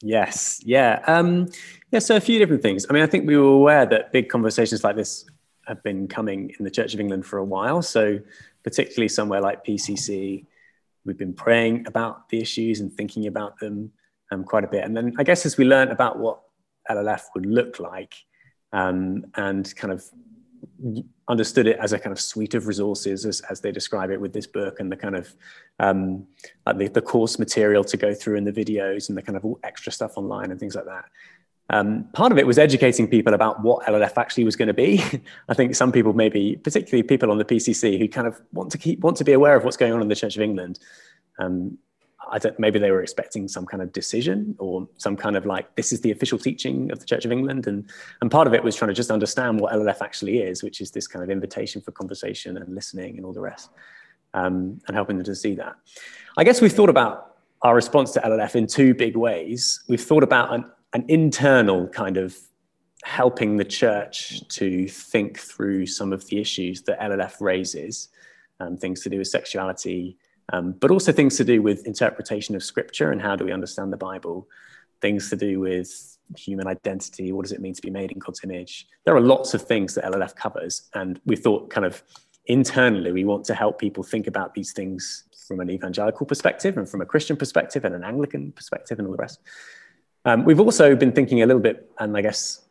Yes, 0.00 0.60
yeah, 0.64 1.00
um, 1.06 1.48
yeah. 1.92 2.00
So 2.00 2.16
a 2.16 2.20
few 2.20 2.40
different 2.40 2.60
things. 2.60 2.86
I 2.90 2.92
mean, 2.92 3.04
I 3.04 3.06
think 3.06 3.24
we 3.24 3.36
were 3.36 3.44
aware 3.44 3.86
that 3.86 4.10
big 4.12 4.28
conversations 4.28 4.82
like 4.82 4.96
this 4.96 5.24
have 5.68 5.80
been 5.84 6.08
coming 6.08 6.52
in 6.58 6.64
the 6.64 6.70
Church 6.70 6.92
of 6.92 6.98
England 6.98 7.24
for 7.24 7.38
a 7.38 7.44
while. 7.44 7.82
So 7.82 8.18
particularly 8.64 9.08
somewhere 9.08 9.40
like 9.40 9.64
PCC, 9.64 10.44
we've 11.04 11.18
been 11.18 11.34
praying 11.34 11.86
about 11.86 12.28
the 12.28 12.40
issues 12.40 12.80
and 12.80 12.92
thinking 12.92 13.26
about 13.26 13.58
them 13.58 13.92
um, 14.30 14.44
quite 14.44 14.64
a 14.64 14.68
bit. 14.68 14.84
And 14.84 14.96
then 14.96 15.14
I 15.18 15.24
guess 15.24 15.44
as 15.44 15.56
we 15.56 15.64
learned 15.64 15.90
about 15.90 16.18
what 16.18 16.40
LLF 16.90 17.22
would 17.34 17.46
look 17.46 17.78
like 17.78 18.14
um, 18.72 19.24
and 19.36 19.74
kind 19.76 19.92
of 19.92 20.04
understood 21.28 21.66
it 21.66 21.78
as 21.78 21.92
a 21.92 21.98
kind 21.98 22.12
of 22.12 22.20
suite 22.20 22.54
of 22.54 22.66
resources 22.66 23.24
as, 23.24 23.40
as 23.42 23.60
they 23.60 23.70
describe 23.70 24.10
it 24.10 24.20
with 24.20 24.32
this 24.32 24.46
book 24.46 24.80
and 24.80 24.90
the 24.90 24.96
kind 24.96 25.14
of 25.14 25.34
um, 25.78 26.26
like 26.66 26.78
the, 26.78 26.88
the 26.88 27.02
course 27.02 27.38
material 27.38 27.84
to 27.84 27.96
go 27.96 28.14
through 28.14 28.36
and 28.36 28.46
the 28.46 28.52
videos 28.52 29.08
and 29.08 29.16
the 29.16 29.22
kind 29.22 29.36
of 29.36 29.44
all 29.44 29.58
extra 29.62 29.92
stuff 29.92 30.16
online 30.16 30.50
and 30.50 30.58
things 30.58 30.74
like 30.74 30.84
that. 30.86 31.04
Um, 31.72 32.04
part 32.12 32.32
of 32.32 32.38
it 32.38 32.46
was 32.46 32.58
educating 32.58 33.08
people 33.08 33.32
about 33.32 33.62
what 33.62 33.86
LLF 33.86 34.18
actually 34.18 34.44
was 34.44 34.56
going 34.56 34.68
to 34.68 34.74
be. 34.74 35.02
I 35.48 35.54
think 35.54 35.74
some 35.74 35.90
people, 35.90 36.12
maybe 36.12 36.56
particularly 36.62 37.02
people 37.02 37.30
on 37.30 37.38
the 37.38 37.44
PCC, 37.44 37.98
who 37.98 38.08
kind 38.08 38.26
of 38.26 38.40
want 38.52 38.70
to 38.72 38.78
keep 38.78 39.00
want 39.00 39.16
to 39.16 39.24
be 39.24 39.32
aware 39.32 39.56
of 39.56 39.64
what's 39.64 39.78
going 39.78 39.92
on 39.92 40.02
in 40.02 40.08
the 40.08 40.14
Church 40.14 40.36
of 40.36 40.42
England, 40.42 40.78
um, 41.38 41.78
I 42.30 42.38
don't, 42.38 42.58
maybe 42.58 42.78
they 42.78 42.90
were 42.90 43.02
expecting 43.02 43.48
some 43.48 43.66
kind 43.66 43.82
of 43.82 43.92
decision 43.92 44.54
or 44.58 44.88
some 44.96 45.16
kind 45.16 45.36
of 45.36 45.44
like, 45.44 45.74
this 45.76 45.92
is 45.92 46.00
the 46.00 46.10
official 46.10 46.38
teaching 46.38 46.90
of 46.90 46.98
the 46.98 47.04
Church 47.04 47.24
of 47.24 47.32
England. 47.32 47.66
And, 47.66 47.88
and 48.20 48.30
part 48.30 48.46
of 48.46 48.54
it 48.54 48.62
was 48.62 48.76
trying 48.76 48.88
to 48.88 48.94
just 48.94 49.10
understand 49.10 49.60
what 49.60 49.72
LLF 49.72 50.00
actually 50.00 50.38
is, 50.38 50.62
which 50.62 50.80
is 50.80 50.90
this 50.90 51.06
kind 51.06 51.22
of 51.22 51.30
invitation 51.30 51.80
for 51.80 51.92
conversation 51.92 52.56
and 52.56 52.74
listening 52.74 53.16
and 53.16 53.26
all 53.26 53.32
the 53.32 53.40
rest, 53.40 53.70
um, 54.34 54.80
and 54.86 54.94
helping 54.96 55.16
them 55.16 55.24
to 55.26 55.34
see 55.34 55.54
that. 55.56 55.74
I 56.36 56.44
guess 56.44 56.60
we've 56.60 56.72
thought 56.72 56.90
about 56.90 57.36
our 57.62 57.74
response 57.74 58.12
to 58.12 58.20
LLF 58.20 58.56
in 58.56 58.66
two 58.66 58.94
big 58.94 59.16
ways. 59.16 59.82
We've 59.88 60.02
thought 60.02 60.22
about 60.22 60.54
an, 60.54 60.64
an 60.92 61.04
internal 61.08 61.88
kind 61.88 62.16
of 62.16 62.36
helping 63.04 63.56
the 63.56 63.64
church 63.64 64.46
to 64.48 64.86
think 64.88 65.38
through 65.38 65.86
some 65.86 66.12
of 66.12 66.26
the 66.26 66.40
issues 66.40 66.82
that 66.82 67.00
LLF 67.00 67.40
raises, 67.40 68.08
um, 68.60 68.76
things 68.76 69.02
to 69.02 69.08
do 69.08 69.18
with 69.18 69.28
sexuality, 69.28 70.16
um, 70.52 70.72
but 70.72 70.90
also 70.90 71.12
things 71.12 71.36
to 71.36 71.44
do 71.44 71.62
with 71.62 71.86
interpretation 71.86 72.54
of 72.54 72.62
scripture 72.62 73.10
and 73.10 73.20
how 73.20 73.34
do 73.34 73.44
we 73.44 73.52
understand 73.52 73.92
the 73.92 73.96
Bible, 73.96 74.46
things 75.00 75.30
to 75.30 75.36
do 75.36 75.58
with 75.58 76.18
human 76.36 76.66
identity, 76.66 77.32
what 77.32 77.42
does 77.42 77.52
it 77.52 77.60
mean 77.60 77.74
to 77.74 77.82
be 77.82 77.90
made 77.90 78.12
in 78.12 78.18
God's 78.18 78.42
image. 78.44 78.86
There 79.04 79.16
are 79.16 79.20
lots 79.20 79.54
of 79.54 79.62
things 79.62 79.94
that 79.94 80.04
LLF 80.04 80.34
covers, 80.36 80.88
and 80.94 81.20
we 81.26 81.36
thought 81.36 81.70
kind 81.70 81.84
of 81.84 82.02
internally 82.46 83.12
we 83.12 83.24
want 83.24 83.44
to 83.44 83.54
help 83.54 83.78
people 83.78 84.02
think 84.02 84.26
about 84.26 84.54
these 84.54 84.72
things 84.72 85.24
from 85.46 85.60
an 85.60 85.70
evangelical 85.70 86.26
perspective 86.26 86.76
and 86.76 86.88
from 86.88 87.00
a 87.00 87.06
Christian 87.06 87.36
perspective 87.36 87.84
and 87.84 87.94
an 87.94 88.04
Anglican 88.04 88.52
perspective 88.52 88.98
and 88.98 89.06
all 89.06 89.12
the 89.12 89.20
rest. 89.20 89.40
Um, 90.24 90.44
we've 90.44 90.60
also 90.60 90.94
been 90.94 91.12
thinking 91.12 91.42
a 91.42 91.46
little 91.46 91.62
bit, 91.62 91.90
and 91.98 92.16
I 92.16 92.22
guess 92.22 92.64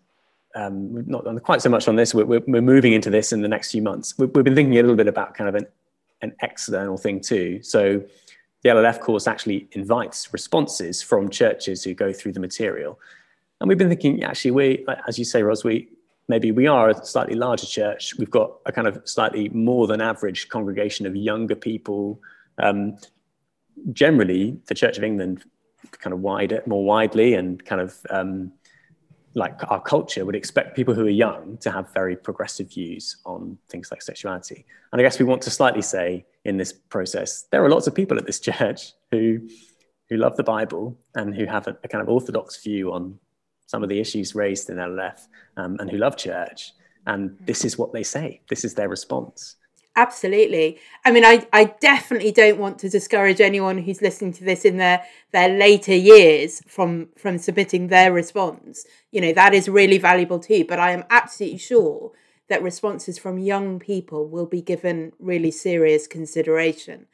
um, 0.56 0.94
we've 0.94 1.08
not 1.08 1.26
quite 1.44 1.62
so 1.62 1.70
much 1.70 1.88
on 1.88 1.96
this. 1.96 2.14
We're, 2.14 2.26
we're, 2.26 2.44
we're, 2.48 2.62
moving 2.62 2.94
into 2.94 3.10
this 3.10 3.34
in 3.34 3.42
the 3.42 3.48
next 3.48 3.72
few 3.72 3.82
months. 3.82 4.18
We've, 4.18 4.30
we've 4.34 4.44
been 4.44 4.56
thinking 4.56 4.78
a 4.78 4.82
little 4.82 4.96
bit 4.96 5.08
about 5.08 5.34
kind 5.34 5.50
of 5.50 5.56
an 5.56 5.68
an 6.22 6.36
external 6.42 6.98
thing 6.98 7.20
too. 7.20 7.62
So 7.64 8.04
the 8.62 8.70
LLF 8.70 9.00
course 9.00 9.28
actually 9.28 9.68
invites 9.72 10.32
responses 10.34 11.02
from 11.02 11.30
churches 11.30 11.84
who 11.84 11.94
go 11.94 12.14
through 12.14 12.34
the 12.34 12.40
material. 12.40 13.00
And 13.60 13.68
we've 13.68 13.78
been 13.78 13.90
thinking, 13.90 14.24
actually, 14.24 14.52
we, 14.52 14.86
as 15.08 15.20
you 15.20 15.26
say, 15.26 15.44
Ros, 15.44 15.64
we 15.64 15.90
maybe 16.28 16.52
we 16.52 16.68
are 16.68 16.90
a 16.90 17.06
slightly 17.06 17.36
larger 17.36 17.66
church. 17.66 18.16
We've 18.18 18.30
got 18.30 18.54
a 18.66 18.72
kind 18.72 18.88
of 18.88 19.02
slightly 19.06 19.50
more 19.50 19.88
than 19.88 20.02
average 20.02 20.50
congregation 20.50 21.06
of 21.06 21.16
younger 21.16 21.56
people. 21.56 22.20
Um, 22.58 22.98
generally, 23.92 24.60
the 24.68 24.76
Church 24.76 24.98
of 24.98 25.04
England, 25.04 25.44
kind 25.92 26.14
of 26.14 26.20
wider, 26.20 26.64
more 26.66 26.84
widely, 26.84 27.34
and 27.34 27.64
kind 27.66 27.82
of 27.82 27.96
um, 28.10 28.52
like 29.34 29.60
our 29.72 29.82
culture 29.82 30.26
would 30.26 30.36
expect 30.36 30.76
people 30.76 30.94
who 30.94 31.06
are 31.06 31.10
young 31.10 31.58
to 31.58 31.72
have 31.72 31.94
very 31.94 32.16
progressive 32.16 32.70
views 32.70 33.18
on 33.26 33.58
things 33.70 33.90
like 33.92 34.02
sexuality. 34.02 34.66
And 34.92 35.00
I 35.00 35.04
guess 35.04 35.20
we 35.20 35.26
want 35.26 35.42
to 35.44 35.50
slightly 35.50 35.82
say 35.82 36.26
in 36.44 36.58
this 36.58 36.74
process, 36.74 37.44
there 37.52 37.64
are 37.64 37.70
lots 37.70 37.88
of 37.88 37.96
people 37.96 38.18
at 38.18 38.26
this 38.26 38.40
church 38.50 38.94
who 39.12 39.48
who 40.10 40.18
love 40.18 40.36
the 40.36 40.44
Bible 40.44 40.98
and 41.16 41.34
who 41.34 41.46
have 41.46 41.68
a, 41.68 41.78
a 41.86 41.88
kind 41.88 42.02
of 42.02 42.10
orthodox 42.10 42.62
view 42.62 42.92
on 42.92 43.18
some 43.66 43.82
of 43.82 43.88
the 43.88 43.98
issues 43.98 44.36
raised 44.36 44.70
in 44.70 44.76
LLF 44.76 45.28
um, 45.56 45.78
and 45.80 45.90
who 45.90 45.98
love 45.98 46.18
church. 46.18 46.74
And 47.08 47.38
this 47.40 47.64
is 47.64 47.78
what 47.78 47.94
they 47.94 48.04
say. 48.04 48.42
This 48.50 48.66
is 48.66 48.74
their 48.74 48.90
response. 48.90 49.56
Absolutely. 49.96 50.80
I 51.04 51.12
mean, 51.12 51.26
I, 51.26 51.46
I 51.52 51.66
definitely 51.66 52.32
don't 52.32 52.58
want 52.58 52.80
to 52.80 52.90
discourage 52.90 53.42
anyone 53.42 53.78
who's 53.78 54.02
listening 54.02 54.32
to 54.34 54.44
this 54.46 54.64
in 54.64 54.78
their, 54.78 55.04
their 55.32 55.50
later 55.50 55.94
years 55.94 56.62
from, 56.66 57.10
from 57.18 57.38
submitting 57.38 57.88
their 57.88 58.14
response. 58.14 58.86
You 59.12 59.20
know, 59.20 59.34
that 59.34 59.54
is 59.54 59.68
really 59.68 59.98
valuable 59.98 60.40
too. 60.40 60.64
But 60.66 60.80
I 60.80 60.92
am 60.92 61.04
absolutely 61.10 61.58
sure 61.58 62.12
that 62.48 62.64
responses 62.64 63.18
from 63.18 63.38
young 63.38 63.80
people 63.80 64.28
will 64.30 64.46
be 64.46 64.62
given 64.62 65.12
really 65.20 65.52
serious 65.52 66.08
consideration. 66.08 67.08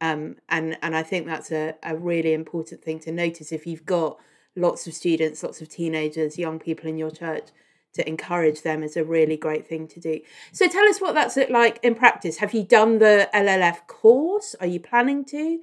Um, 0.00 0.36
and, 0.48 0.78
and 0.82 0.96
I 0.96 1.02
think 1.02 1.26
that's 1.26 1.52
a, 1.52 1.74
a 1.82 1.96
really 1.96 2.32
important 2.32 2.82
thing 2.82 2.98
to 3.00 3.12
notice 3.12 3.52
if 3.52 3.66
you've 3.66 3.84
got 3.86 4.18
lots 4.56 4.86
of 4.86 4.94
students, 4.94 5.42
lots 5.42 5.60
of 5.60 5.68
teenagers, 5.68 6.38
young 6.38 6.58
people 6.58 6.88
in 6.88 6.96
your 6.96 7.10
church 7.10 7.48
to 7.94 8.08
encourage 8.08 8.62
them 8.62 8.82
is 8.82 8.96
a 8.96 9.04
really 9.04 9.36
great 9.36 9.66
thing 9.66 9.86
to 9.88 10.00
do. 10.00 10.20
So 10.52 10.66
tell 10.68 10.84
us 10.86 11.00
what 11.00 11.14
that's 11.14 11.36
like 11.50 11.78
in 11.82 11.94
practice. 11.94 12.38
Have 12.38 12.54
you 12.54 12.62
done 12.62 12.98
the 12.98 13.28
LLF 13.34 13.86
course? 13.86 14.54
Are 14.60 14.66
you 14.66 14.80
planning 14.80 15.24
to? 15.26 15.60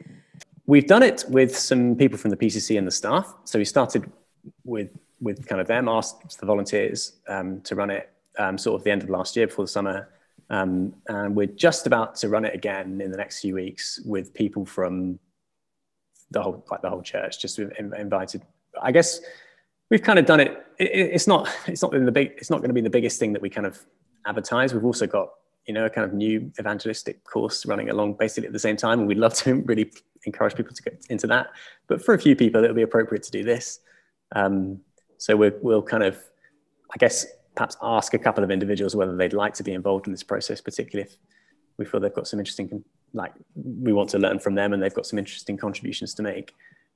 We've 0.65 0.85
done 0.85 1.01
it 1.01 1.25
with 1.29 1.57
some 1.57 1.95
people 1.95 2.17
from 2.17 2.29
the 2.29 2.37
PCC 2.37 2.77
and 2.77 2.85
the 2.85 2.91
staff. 2.91 3.33
So 3.45 3.57
we 3.57 3.65
started 3.65 4.11
with 4.63 4.89
with 5.21 5.47
kind 5.47 5.59
of 5.59 5.67
them, 5.67 5.89
asked 5.89 6.39
the 6.39 6.45
volunteers 6.45 7.13
um, 7.27 7.59
to 7.61 7.75
run 7.75 7.89
it 7.89 8.09
um, 8.37 8.57
sort 8.57 8.79
of 8.79 8.83
the 8.83 8.91
end 8.91 9.03
of 9.03 9.09
last 9.09 9.35
year 9.35 9.47
before 9.47 9.65
the 9.65 9.69
summer. 9.69 10.09
Um, 10.49 10.93
and 11.07 11.35
we're 11.35 11.47
just 11.47 11.87
about 11.87 12.15
to 12.17 12.29
run 12.29 12.45
it 12.45 12.55
again 12.55 13.01
in 13.01 13.11
the 13.11 13.17
next 13.17 13.41
few 13.41 13.55
weeks 13.55 13.99
with 14.05 14.33
people 14.33 14.65
from 14.65 15.19
the 16.31 16.41
whole 16.41 16.63
like 16.71 16.81
the 16.81 16.89
whole 16.89 17.01
church, 17.01 17.41
just 17.41 17.59
invited. 17.59 18.43
I 18.81 18.91
guess 18.91 19.19
we've 19.89 20.01
kind 20.01 20.19
of 20.19 20.25
done 20.25 20.39
it. 20.39 20.65
It. 20.79 20.91
It's 20.91 21.27
not 21.27 21.49
it's 21.67 21.81
not 21.81 21.91
been 21.91 22.05
the 22.05 22.11
big 22.11 22.33
it's 22.37 22.49
not 22.49 22.57
going 22.57 22.69
to 22.69 22.73
be 22.73 22.81
the 22.81 22.89
biggest 22.89 23.19
thing 23.19 23.33
that 23.33 23.41
we 23.41 23.49
kind 23.49 23.67
of 23.67 23.79
advertise. 24.25 24.73
We've 24.73 24.85
also 24.85 25.07
got 25.07 25.29
you 25.67 25.73
know 25.73 25.85
a 25.85 25.89
kind 25.89 26.05
of 26.05 26.13
new 26.13 26.51
evangelistic 26.59 27.23
course 27.23 27.65
running 27.65 27.89
along 27.89 28.15
basically 28.15 28.47
at 28.47 28.53
the 28.53 28.59
same 28.59 28.77
time, 28.77 28.99
and 28.99 29.07
we'd 29.07 29.17
love 29.17 29.33
to 29.35 29.55
really 29.65 29.91
encourage 30.25 30.55
people 30.55 30.73
to 30.73 30.81
get 30.81 31.05
into 31.09 31.27
that. 31.27 31.47
But 31.87 32.03
for 32.03 32.13
a 32.13 32.19
few 32.19 32.35
people, 32.35 32.63
it'll 32.63 32.75
be 32.75 32.81
appropriate 32.81 33.23
to 33.23 33.31
do 33.31 33.43
this. 33.43 33.79
Um, 34.35 34.81
so 35.17 35.35
we 35.35 35.51
will 35.61 35.81
kind 35.81 36.03
of, 36.03 36.17
I 36.93 36.97
guess, 36.97 37.25
perhaps 37.55 37.77
ask 37.81 38.13
a 38.13 38.19
couple 38.19 38.43
of 38.43 38.51
individuals 38.51 38.95
whether 38.95 39.15
they'd 39.15 39.33
like 39.33 39.53
to 39.55 39.63
be 39.63 39.73
involved 39.73 40.07
in 40.07 40.13
this 40.13 40.23
process, 40.23 40.61
particularly 40.61 41.09
if 41.09 41.17
we 41.77 41.85
feel 41.85 41.99
they've 41.99 42.13
got 42.13 42.27
some 42.27 42.39
interesting, 42.39 42.83
like 43.13 43.33
we 43.55 43.91
want 43.91 44.09
to 44.11 44.19
learn 44.19 44.39
from 44.39 44.55
them 44.55 44.71
and 44.73 44.81
they've 44.81 44.93
got 44.93 45.05
some 45.05 45.19
interesting 45.19 45.57
contributions 45.57 46.13
to 46.13 46.23
make. 46.23 46.53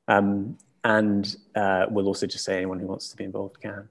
Um, 0.08 0.58
and 0.84 1.36
uh, 1.56 1.86
we'll 1.90 2.08
also 2.08 2.28
just 2.28 2.44
say 2.44 2.58
anyone 2.58 2.80
who 2.80 2.88
wants 2.88 3.10
to 3.10 3.18
be 3.18 3.24
involved 3.24 3.62
can. 3.62 3.88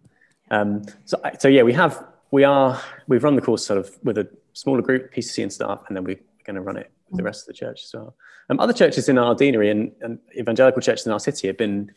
Um, 0.51 0.83
so, 1.05 1.21
so 1.39 1.49
yeah, 1.49 1.63
we 1.63 1.73
have 1.73 2.05
we 2.31 2.45
are 2.45 2.81
we've 3.09 3.25
run 3.25 3.37
the 3.37 3.43
course 3.43 3.65
sort 3.65 3.79
of 3.79 3.91
with 4.03 4.19
a 4.19 4.29
smaller 4.53 4.83
group, 4.83 5.13
PCC 5.15 5.43
and 5.43 5.53
staff, 5.53 5.83
and 5.89 5.97
then 5.97 6.05
we're 6.05 6.21
going 6.45 6.57
to 6.57 6.63
run 6.63 6.77
it 6.77 6.91
with 7.09 7.19
the 7.19 7.25
rest 7.25 7.43
of 7.43 7.47
the 7.49 7.53
church 7.55 7.85
as 7.85 7.95
well. 7.95 8.15
Um, 8.51 8.61
other 8.61 8.73
churches 8.73 9.09
in 9.09 9.19
our 9.19 9.35
deanery 9.35 9.71
and, 9.71 9.93
and 10.01 10.19
evangelical 10.37 10.83
churches 10.83 11.07
in 11.07 11.13
our 11.13 11.21
city 11.21 11.47
have 11.47 11.57
been 11.57 11.93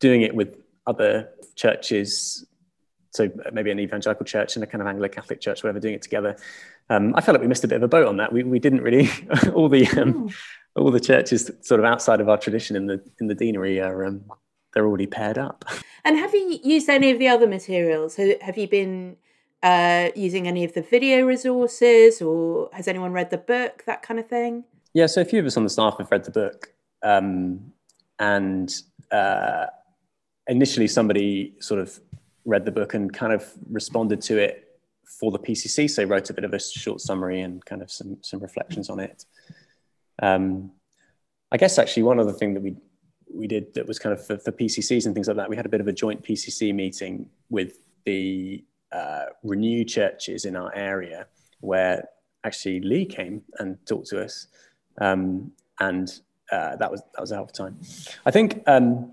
doing 0.00 0.22
it 0.22 0.34
with 0.34 0.56
other 0.86 1.30
churches. 1.56 2.46
So 3.12 3.30
maybe 3.52 3.70
an 3.70 3.80
evangelical 3.80 4.26
church 4.26 4.56
and 4.56 4.62
a 4.62 4.66
kind 4.66 4.82
of 4.82 4.86
Anglo 4.86 5.08
Catholic 5.08 5.40
church, 5.40 5.62
whatever, 5.62 5.80
doing 5.80 5.94
it 5.94 6.02
together. 6.02 6.36
Um, 6.90 7.14
I 7.14 7.20
felt 7.20 7.34
like 7.34 7.42
we 7.42 7.48
missed 7.48 7.64
a 7.64 7.68
bit 7.68 7.76
of 7.76 7.82
a 7.82 7.88
boat 7.88 8.06
on 8.06 8.18
that. 8.18 8.32
We, 8.32 8.42
we 8.42 8.58
didn't 8.58 8.82
really 8.82 9.10
all 9.54 9.68
the 9.68 9.86
um, 9.88 10.30
all 10.78 10.90
the 10.90 11.00
churches 11.00 11.50
sort 11.60 11.80
of 11.80 11.86
outside 11.86 12.20
of 12.20 12.28
our 12.28 12.38
tradition 12.38 12.76
in 12.76 12.86
the 12.86 13.02
in 13.20 13.26
the 13.26 13.34
deanery 13.34 13.80
are 13.80 14.04
um, 14.04 14.24
they're 14.72 14.86
already 14.86 15.06
paired 15.06 15.38
up. 15.38 15.64
And 16.04 16.16
have 16.16 16.32
you 16.34 16.58
used 16.62 16.88
any 16.88 17.10
of 17.10 17.18
the 17.18 17.28
other 17.28 17.46
materials? 17.46 18.16
Have 18.16 18.56
you 18.56 18.68
been 18.68 19.16
uh, 19.62 20.10
using 20.14 20.46
any 20.46 20.64
of 20.64 20.74
the 20.74 20.82
video 20.82 21.24
resources, 21.26 22.22
or 22.22 22.70
has 22.72 22.88
anyone 22.88 23.12
read 23.12 23.30
the 23.30 23.38
book? 23.38 23.82
That 23.86 24.02
kind 24.02 24.20
of 24.20 24.28
thing. 24.28 24.64
Yeah, 24.94 25.06
so 25.06 25.20
a 25.20 25.24
few 25.24 25.40
of 25.40 25.46
us 25.46 25.56
on 25.56 25.64
the 25.64 25.70
staff 25.70 25.98
have 25.98 26.10
read 26.10 26.24
the 26.24 26.30
book. 26.30 26.72
Um, 27.02 27.72
and 28.18 28.74
uh, 29.12 29.66
initially 30.48 30.88
somebody 30.88 31.54
sort 31.60 31.80
of 31.80 32.00
read 32.44 32.64
the 32.64 32.72
book 32.72 32.94
and 32.94 33.12
kind 33.12 33.32
of 33.32 33.52
responded 33.70 34.20
to 34.22 34.38
it 34.38 34.80
for 35.04 35.30
the 35.30 35.38
PCC. 35.38 35.88
So 35.90 36.04
wrote 36.04 36.30
a 36.30 36.34
bit 36.34 36.44
of 36.44 36.54
a 36.54 36.58
short 36.58 37.00
summary 37.00 37.40
and 37.40 37.64
kind 37.64 37.82
of 37.82 37.90
some 37.90 38.18
some 38.22 38.40
reflections 38.40 38.88
on 38.90 39.00
it. 39.00 39.24
Um, 40.22 40.72
I 41.50 41.56
guess 41.56 41.78
actually 41.78 42.02
one 42.02 42.20
other 42.20 42.32
thing 42.32 42.54
that 42.54 42.62
we 42.62 42.76
we 43.32 43.46
did 43.46 43.74
that 43.74 43.86
was 43.86 43.98
kind 43.98 44.12
of 44.12 44.24
for, 44.24 44.38
for, 44.38 44.52
PCCs 44.52 45.04
and 45.04 45.14
things 45.14 45.28
like 45.28 45.36
that. 45.36 45.50
We 45.50 45.56
had 45.56 45.66
a 45.66 45.68
bit 45.68 45.82
of 45.82 45.88
a 45.88 45.92
joint 45.92 46.24
PCC 46.24 46.74
meeting 46.74 47.28
with 47.50 47.78
the 48.06 48.64
uh, 48.90 49.26
Renew 49.42 49.84
churches 49.84 50.46
in 50.46 50.56
our 50.56 50.74
area, 50.74 51.26
where 51.60 52.08
actually 52.44 52.80
Lee 52.80 53.04
came 53.04 53.42
and 53.58 53.76
talked 53.86 54.08
to 54.08 54.24
us, 54.24 54.46
um, 55.00 55.52
and 55.80 56.20
uh, 56.50 56.76
that 56.76 56.90
was 56.90 57.02
that 57.14 57.20
was 57.20 57.32
a 57.32 57.34
helpful 57.34 57.66
time. 57.66 57.78
I 58.26 58.30
think. 58.30 58.62
Um, 58.66 59.12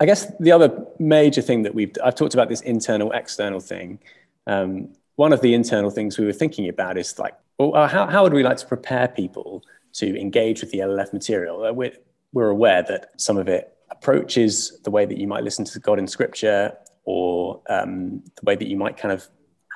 I 0.00 0.04
guess 0.04 0.30
the 0.40 0.52
other 0.52 0.84
major 0.98 1.40
thing 1.40 1.62
that 1.62 1.74
we've 1.74 1.94
I've 2.04 2.14
talked 2.14 2.34
about 2.34 2.48
this 2.48 2.60
internal 2.62 3.12
external 3.12 3.60
thing. 3.60 3.98
Um, 4.46 4.92
one 5.16 5.32
of 5.32 5.40
the 5.40 5.54
internal 5.54 5.90
things 5.90 6.18
we 6.18 6.26
were 6.26 6.32
thinking 6.32 6.68
about 6.68 6.98
is 6.98 7.18
like, 7.18 7.34
well, 7.58 7.86
how, 7.86 8.06
how 8.06 8.22
would 8.22 8.34
we 8.34 8.42
like 8.42 8.58
to 8.58 8.66
prepare 8.66 9.08
people 9.08 9.64
to 9.96 10.18
engage 10.18 10.60
with 10.60 10.70
the 10.70 10.78
LLF 10.78 11.12
material? 11.12 11.64
Uh, 11.64 11.72
we're, 11.72 11.92
we're 12.32 12.50
aware 12.50 12.82
that 12.82 13.10
some 13.20 13.36
of 13.36 13.48
it 13.48 13.76
approaches 13.90 14.80
the 14.84 14.90
way 14.90 15.04
that 15.06 15.18
you 15.18 15.26
might 15.26 15.44
listen 15.44 15.64
to 15.64 15.78
God 15.78 15.98
in 15.98 16.06
Scripture, 16.06 16.76
or 17.04 17.62
um, 17.68 18.22
the 18.36 18.44
way 18.44 18.56
that 18.56 18.68
you 18.68 18.76
might 18.76 18.96
kind 18.96 19.12
of 19.12 19.26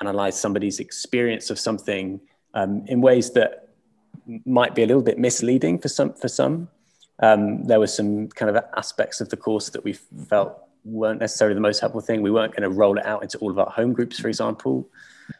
analyze 0.01 0.39
somebody's 0.39 0.79
experience 0.79 1.49
of 1.49 1.59
something 1.59 2.19
um, 2.53 2.83
in 2.87 3.01
ways 3.01 3.31
that 3.31 3.69
might 4.45 4.75
be 4.75 4.83
a 4.83 4.85
little 4.85 5.01
bit 5.01 5.17
misleading 5.17 5.79
for 5.79 5.87
some. 5.87 6.13
For 6.13 6.27
some, 6.27 6.67
um, 7.19 7.63
there 7.65 7.79
were 7.79 7.87
some 7.87 8.27
kind 8.29 8.55
of 8.55 8.63
aspects 8.75 9.21
of 9.21 9.29
the 9.29 9.37
course 9.37 9.69
that 9.69 9.83
we 9.83 9.93
felt 9.93 10.57
weren't 10.83 11.19
necessarily 11.19 11.53
the 11.53 11.61
most 11.61 11.79
helpful 11.79 12.01
thing. 12.01 12.21
We 12.21 12.31
weren't 12.31 12.55
going 12.55 12.69
to 12.69 12.75
roll 12.75 12.97
it 12.97 13.05
out 13.05 13.23
into 13.23 13.37
all 13.37 13.51
of 13.51 13.59
our 13.59 13.69
home 13.69 13.93
groups, 13.93 14.19
for 14.19 14.27
example. 14.27 14.89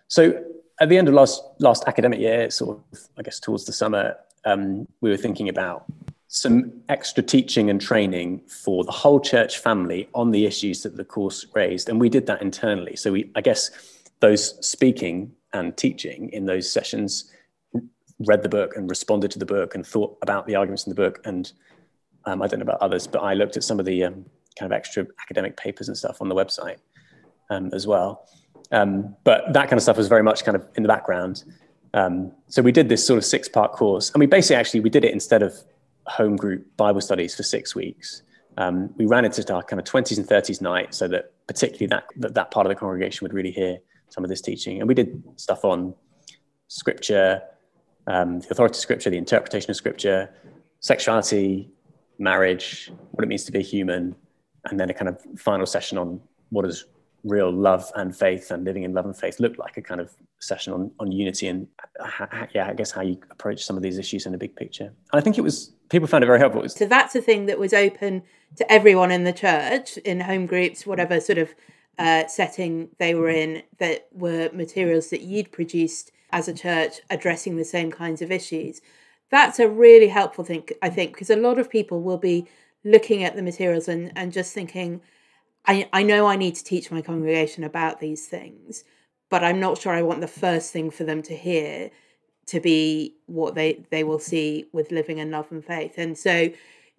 So 0.07 0.43
at 0.79 0.89
the 0.89 0.97
end 0.97 1.07
of 1.07 1.13
last 1.13 1.43
last 1.59 1.83
academic 1.88 2.19
year, 2.19 2.50
sort 2.50 2.77
of 2.77 3.00
I 3.17 3.23
guess 3.23 3.39
towards 3.39 3.65
the 3.65 3.73
summer, 3.73 4.15
um, 4.45 4.88
we 5.01 5.10
were 5.10 5.17
thinking 5.17 5.50
about 5.50 5.86
some 6.27 6.71
extra 6.88 7.21
teaching 7.21 7.69
and 7.69 7.81
training 7.81 8.41
for 8.48 8.83
the 8.83 8.91
whole 8.91 9.19
church 9.19 9.57
family 9.57 10.07
on 10.13 10.31
the 10.31 10.45
issues 10.45 10.81
that 10.83 10.95
the 10.95 11.03
course 11.03 11.45
raised, 11.53 11.89
and 11.89 12.00
we 12.00 12.10
did 12.10 12.25
that 12.25 12.41
internally. 12.41 12.95
So 12.95 13.12
we, 13.12 13.29
I 13.36 13.41
guess, 13.41 13.69
those 14.21 14.65
speaking 14.65 15.33
and 15.53 15.75
teaching 15.75 16.29
in 16.29 16.45
those 16.45 16.71
sessions 16.71 17.31
read 18.27 18.43
the 18.43 18.50
book 18.50 18.75
and 18.75 18.89
responded 18.89 19.31
to 19.31 19.39
the 19.39 19.45
book 19.45 19.75
and 19.75 19.86
thought 19.86 20.17
about 20.21 20.48
the 20.48 20.55
arguments 20.55 20.86
in 20.86 20.91
the 20.91 20.95
book. 20.95 21.19
And 21.25 21.51
um, 22.25 22.41
I 22.41 22.48
don't 22.48 22.60
know 22.60 22.63
about 22.63 22.81
others, 22.81 23.07
but 23.07 23.19
I 23.19 23.33
looked 23.33 23.57
at 23.57 23.63
some 23.63 23.79
of 23.79 23.86
the 23.86 24.03
um, 24.03 24.25
kind 24.57 24.71
of 24.71 24.75
extra 24.75 25.05
academic 25.21 25.57
papers 25.57 25.88
and 25.88 25.98
stuff 25.98 26.21
on 26.21 26.29
the 26.29 26.36
website 26.36 26.77
um, 27.50 27.71
as 27.74 27.88
well. 27.88 28.27
Um, 28.71 29.15
but 29.24 29.51
that 29.53 29.63
kind 29.63 29.74
of 29.74 29.81
stuff 29.81 29.98
was 29.98 30.07
very 30.07 30.24
much 30.24 30.45
kind 30.45 30.55
of 30.55 30.65
in 30.75 30.83
the 30.83 30.88
background. 30.89 31.43
Um, 31.93 32.31
so 32.48 32.62
we 32.62 32.71
did 32.71 32.89
this 32.89 33.05
sort 33.05 33.17
of 33.17 33.25
six 33.25 33.50
part 33.50 33.74
course 33.74 34.12
and 34.12 34.19
we 34.19 34.25
basically 34.25 34.55
actually, 34.55 34.79
we 34.79 34.89
did 34.89 35.03
it 35.03 35.12
instead 35.12 35.43
of 35.43 35.53
home 36.07 36.36
group 36.36 36.65
Bible 36.77 37.01
studies 37.01 37.36
for 37.36 37.43
six 37.43 37.75
weeks. 37.75 38.24
Um, 38.57 38.93
we 38.98 39.05
ran 39.05 39.25
it 39.25 39.38
into 39.38 39.53
our 39.53 39.63
kind 39.63 39.79
of 39.79 39.86
20s 39.86 40.17
and 40.17 40.27
30s 40.27 40.62
night 40.62 40.93
so 40.93 41.07
that 41.07 41.33
particularly 41.48 41.88
that, 41.88 42.05
that, 42.17 42.33
that 42.33 42.51
part 42.51 42.65
of 42.65 42.69
the 42.69 42.75
congregation 42.75 43.25
would 43.25 43.33
really 43.33 43.51
hear 43.51 43.77
some 44.10 44.24
of 44.24 44.29
this 44.29 44.41
teaching. 44.41 44.79
And 44.79 44.88
we 44.88 44.93
did 44.93 45.24
stuff 45.38 45.63
on 45.63 45.93
scripture, 46.67 47.41
um, 48.07 48.39
the 48.39 48.51
authority 48.51 48.74
of 48.74 48.77
scripture, 48.77 49.10
the 49.10 49.17
interpretation 49.17 49.71
of 49.71 49.77
scripture, 49.77 50.33
sexuality, 50.79 51.69
marriage, 52.19 52.91
what 53.12 53.24
it 53.24 53.27
means 53.27 53.45
to 53.45 53.51
be 53.51 53.62
human, 53.62 54.15
and 54.65 54.79
then 54.79 54.89
a 54.89 54.93
kind 54.93 55.10
of 55.10 55.19
final 55.38 55.65
session 55.65 55.98
on 55.98 56.21
what 56.50 56.65
does 56.65 56.86
real 57.24 57.51
love 57.51 57.92
and 57.96 58.16
faith 58.16 58.51
and 58.51 58.63
living 58.63 58.84
in 58.84 58.94
love 58.94 59.06
and 59.06 59.16
faith 59.16 59.40
look 59.40 59.58
like 59.58 59.78
a 59.78 59.82
kind 59.82 60.01
of 60.01 60.12
session 60.40 60.74
on, 60.74 60.92
on 61.00 61.12
unity 61.12 61.48
and 61.48 61.68
yeah 62.54 62.68
i 62.68 62.74
guess 62.74 62.92
how 62.92 63.01
you 63.01 63.20
approach 63.30 63.63
some 63.63 63.78
of 63.78 63.84
these 63.84 64.00
issues 64.00 64.25
in 64.25 64.34
a 64.34 64.38
big 64.38 64.56
picture. 64.56 64.86
And 64.86 65.20
i 65.20 65.22
think 65.22 65.38
it 65.38 65.42
was 65.42 65.74
people 65.90 66.07
found 66.07 66.24
it 66.24 66.27
very 66.27 66.40
helpful. 66.40 66.68
So 66.70 66.86
that's 66.86 67.16
a 67.16 67.22
thing 67.22 67.46
that 67.48 67.60
was 67.60 67.74
open 67.74 68.24
to 68.55 68.72
everyone 68.72 69.12
in 69.12 69.24
the 69.24 69.34
church 69.34 69.98
in 69.98 70.22
home 70.22 70.46
groups 70.46 70.86
whatever 70.86 71.20
sort 71.20 71.38
of 71.38 71.53
uh, 72.00 72.25
setting 72.27 72.90
they 72.98 73.14
were 73.14 73.29
in 73.29 73.62
that 73.77 74.07
were 74.12 74.50
materials 74.53 75.10
that 75.10 75.22
you'd 75.22 75.51
produced 75.51 76.12
as 76.31 76.48
a 76.48 76.53
church 76.53 77.01
addressing 77.10 77.57
the 77.57 77.66
same 77.66 77.92
kinds 77.92 78.22
of 78.22 78.31
issues. 78.31 78.81
That's 79.29 79.60
a 79.60 79.70
really 79.70 80.07
helpful 80.07 80.44
thing 80.44 80.68
i 80.81 80.90
think 80.90 81.14
because 81.14 81.29
a 81.29 81.36
lot 81.36 81.60
of 81.60 81.70
people 81.70 82.01
will 82.01 82.18
be 82.18 82.48
looking 82.84 83.24
at 83.24 83.36
the 83.36 83.42
materials 83.42 83.88
and, 83.88 84.12
and 84.16 84.31
just 84.31 84.53
thinking, 84.53 85.01
I, 85.65 85.89
I 85.93 86.03
know 86.03 86.27
I 86.27 86.35
need 86.35 86.55
to 86.55 86.63
teach 86.63 86.91
my 86.91 87.01
congregation 87.01 87.63
about 87.63 88.00
these 88.00 88.25
things, 88.27 88.83
but 89.29 89.43
I'm 89.43 89.59
not 89.59 89.77
sure 89.77 89.93
I 89.93 90.01
want 90.01 90.21
the 90.21 90.27
first 90.27 90.71
thing 90.74 90.91
for 90.91 91.03
them 91.03 91.21
to 91.24 91.35
hear 91.35 91.91
to 92.47 92.59
be 92.59 93.15
what 93.27 93.55
they, 93.55 93.85
they 93.91 94.03
will 94.03 94.19
see 94.19 94.65
with 94.74 94.91
living 94.91 95.19
in 95.19 95.31
love 95.31 95.47
and 95.51 95.63
faith. 95.63 95.93
And 95.97 96.17
so 96.17 96.50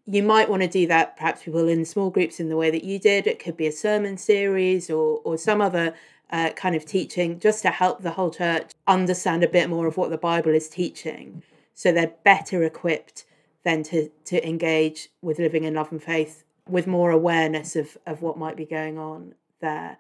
you 0.07 0.23
might 0.23 0.49
want 0.49 0.63
to 0.63 0.69
do 0.69 0.87
that, 0.87 1.17
perhaps 1.17 1.43
people 1.43 1.69
in 1.69 1.85
small 1.85 2.11
groups 2.11 2.41
in 2.41 2.49
the 2.49 2.57
way 2.57 2.71
that 2.71 2.85
you 2.85 2.99
did. 2.99 3.27
It 3.27 3.39
could 3.39 3.57
be 3.57 3.67
a 3.67 3.73
sermon 3.73 4.17
series 4.17 4.89
or, 4.89 5.21
or 5.25 5.37
some 5.37 5.61
other 5.61 5.95
uh, 6.31 6.51
kind 6.51 6.75
of 6.75 6.85
teaching 6.85 7.39
just 7.39 7.63
to 7.63 7.71
help 7.71 8.03
the 8.03 8.13
whole 8.13 8.31
church 8.31 8.71
understand 8.87 9.45
a 9.45 9.49
bit 9.49 9.69
more 9.69 9.87
of 9.87 9.97
what 9.97 10.11
the 10.11 10.17
Bible 10.17 10.55
is 10.55 10.69
teaching 10.69 11.43
so 11.75 11.93
they're 11.93 12.15
better 12.25 12.63
equipped 12.63 13.25
then 13.65 13.83
to 13.83 14.11
to 14.25 14.47
engage 14.47 15.09
with 15.21 15.39
living 15.39 15.65
in 15.65 15.75
love 15.75 15.93
and 15.93 16.03
faith 16.03 16.45
with 16.69 16.87
more 16.87 17.11
awareness 17.11 17.77
of 17.77 17.97
of 18.07 18.23
what 18.23 18.39
might 18.39 18.57
be 18.57 18.65
going 18.65 18.99
on 18.99 19.35
there. 19.61 19.99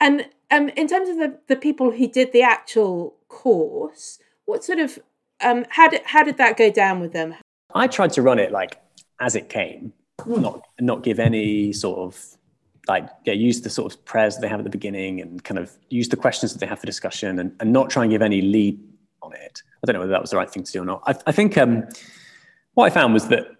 And 0.00 0.28
um, 0.50 0.68
in 0.70 0.86
terms 0.86 1.08
of 1.08 1.16
the, 1.16 1.38
the 1.48 1.56
people 1.56 1.90
who 1.90 2.08
did 2.08 2.32
the 2.32 2.42
actual 2.42 3.14
course, 3.28 4.18
what 4.44 4.64
sort 4.64 4.78
of 4.78 4.98
um, 5.40 5.64
how 5.68 5.88
did 5.88 6.02
how 6.04 6.22
did 6.22 6.36
that 6.38 6.56
go 6.56 6.70
down 6.70 7.00
with 7.00 7.12
them? 7.12 7.34
I 7.74 7.86
tried 7.86 8.12
to 8.12 8.22
run 8.22 8.38
it 8.38 8.52
like 8.52 8.80
as 9.20 9.34
it 9.34 9.48
came, 9.48 9.92
not 10.26 10.60
not 10.80 11.02
give 11.02 11.18
any 11.18 11.72
sort 11.72 11.98
of 11.98 12.36
like 12.86 13.08
yeah, 13.24 13.32
use 13.32 13.62
the 13.62 13.70
sort 13.70 13.92
of 13.92 14.04
prayers 14.04 14.34
that 14.36 14.42
they 14.42 14.48
have 14.48 14.60
at 14.60 14.64
the 14.64 14.70
beginning 14.70 15.20
and 15.20 15.42
kind 15.42 15.58
of 15.58 15.72
use 15.88 16.08
the 16.08 16.16
questions 16.16 16.52
that 16.52 16.58
they 16.58 16.66
have 16.66 16.78
for 16.78 16.86
discussion 16.86 17.38
and, 17.38 17.54
and 17.60 17.72
not 17.72 17.90
try 17.90 18.02
and 18.02 18.12
give 18.12 18.22
any 18.22 18.42
lead 18.42 18.78
on 19.22 19.32
it. 19.32 19.62
I 19.82 19.86
don't 19.86 19.94
know 19.94 20.00
whether 20.00 20.12
that 20.12 20.20
was 20.20 20.30
the 20.30 20.36
right 20.36 20.50
thing 20.50 20.64
to 20.64 20.72
do 20.72 20.82
or 20.82 20.84
not. 20.84 21.02
I, 21.06 21.14
I 21.26 21.32
think 21.32 21.56
um, 21.56 21.84
what 22.74 22.86
I 22.86 22.90
found 22.90 23.14
was 23.14 23.28
that 23.28 23.53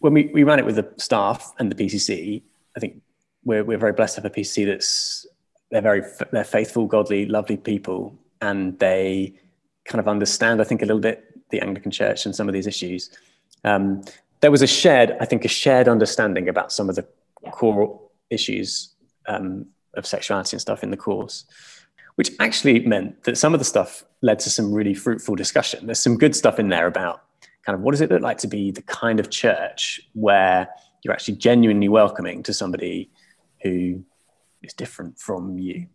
when 0.00 0.12
we, 0.12 0.30
we 0.32 0.44
ran 0.44 0.58
it 0.58 0.64
with 0.64 0.76
the 0.76 0.88
staff 0.96 1.52
and 1.58 1.70
the 1.70 1.74
PCC, 1.74 2.42
I 2.76 2.80
think 2.80 3.00
we're, 3.44 3.64
we're 3.64 3.78
very 3.78 3.92
blessed 3.92 4.16
to 4.16 4.22
have 4.22 4.30
a 4.30 4.34
PCC 4.34 4.66
that's 4.66 5.26
they're 5.70 5.82
very 5.82 6.02
they're 6.32 6.44
faithful, 6.44 6.86
godly, 6.86 7.26
lovely 7.26 7.56
people, 7.56 8.16
and 8.40 8.78
they 8.78 9.34
kind 9.84 10.00
of 10.00 10.08
understand, 10.08 10.60
I 10.60 10.64
think, 10.64 10.82
a 10.82 10.86
little 10.86 11.00
bit 11.00 11.24
the 11.50 11.60
Anglican 11.60 11.90
Church 11.90 12.26
and 12.26 12.34
some 12.34 12.48
of 12.48 12.52
these 12.52 12.66
issues. 12.66 13.10
Um, 13.64 14.02
there 14.40 14.50
was 14.50 14.62
a 14.62 14.66
shared, 14.66 15.16
I 15.20 15.24
think, 15.24 15.44
a 15.44 15.48
shared 15.48 15.88
understanding 15.88 16.48
about 16.48 16.72
some 16.72 16.88
of 16.88 16.94
the 16.94 17.06
core 17.50 18.00
issues 18.30 18.94
um, 19.26 19.66
of 19.94 20.06
sexuality 20.06 20.54
and 20.54 20.60
stuff 20.60 20.82
in 20.82 20.90
the 20.90 20.96
course, 20.96 21.44
which 22.14 22.30
actually 22.40 22.80
meant 22.80 23.24
that 23.24 23.36
some 23.36 23.54
of 23.54 23.60
the 23.60 23.64
stuff 23.64 24.04
led 24.22 24.38
to 24.40 24.50
some 24.50 24.72
really 24.72 24.94
fruitful 24.94 25.34
discussion. 25.34 25.86
There's 25.86 25.98
some 25.98 26.16
good 26.16 26.36
stuff 26.36 26.58
in 26.58 26.68
there 26.68 26.86
about 26.86 27.24
kind 27.68 27.76
of 27.76 27.82
what 27.82 27.90
does 27.90 28.00
it 28.00 28.10
look 28.10 28.22
like 28.22 28.38
to 28.38 28.46
be 28.46 28.70
the 28.70 28.80
kind 28.80 29.20
of 29.20 29.28
church 29.28 30.00
where 30.14 30.70
you're 31.02 31.12
actually 31.12 31.36
genuinely 31.36 31.86
welcoming 31.86 32.42
to 32.42 32.54
somebody 32.54 33.10
who 33.62 34.02
is 34.62 34.72
different 34.72 35.18
from 35.18 35.58
you. 35.58 35.86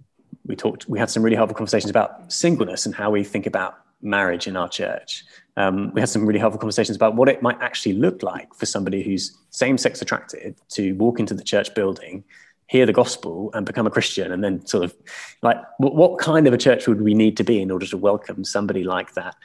We 0.46 0.56
talked, 0.56 0.88
we 0.88 1.00
had 1.00 1.10
some 1.10 1.24
really 1.24 1.36
helpful 1.36 1.56
conversations 1.56 1.90
about 1.90 2.32
singleness 2.32 2.86
and 2.86 2.94
how 2.94 3.10
we 3.10 3.24
think 3.24 3.48
about 3.48 3.80
marriage 4.04 4.46
in 4.46 4.56
our 4.56 4.70
church. 4.70 5.26
Um, 5.58 5.92
we 5.96 6.00
had 6.00 6.10
some 6.10 6.28
really 6.28 6.38
helpful 6.38 6.60
conversations 6.60 6.96
about 6.96 7.16
what 7.16 7.28
it 7.28 7.42
might 7.42 7.60
actually 7.60 7.94
look 7.94 8.22
like 8.22 8.54
for 8.54 8.68
somebody 8.68 9.02
who's 9.02 9.36
same 9.50 9.80
sex 9.80 10.00
attracted 10.00 10.56
to 10.74 10.92
walk 10.92 11.20
into 11.20 11.34
the 11.34 11.44
church 11.44 11.74
building, 11.74 12.24
hear 12.68 12.86
the 12.86 12.94
gospel, 12.94 13.50
and 13.56 13.66
become 13.66 13.88
a 13.88 13.92
Christian. 13.92 14.32
And 14.32 14.44
then, 14.44 14.64
sort 14.68 14.84
of, 14.84 14.96
like, 15.42 15.58
what, 15.80 15.96
what 15.96 16.20
kind 16.20 16.46
of 16.46 16.54
a 16.54 16.58
church 16.58 16.88
would 16.88 17.02
we 17.02 17.16
need 17.16 17.36
to 17.38 17.44
be 17.44 17.62
in 17.62 17.72
order 17.72 17.88
to 17.88 17.98
welcome 17.98 18.44
somebody 18.46 18.84
like 18.84 19.16
that? 19.16 19.36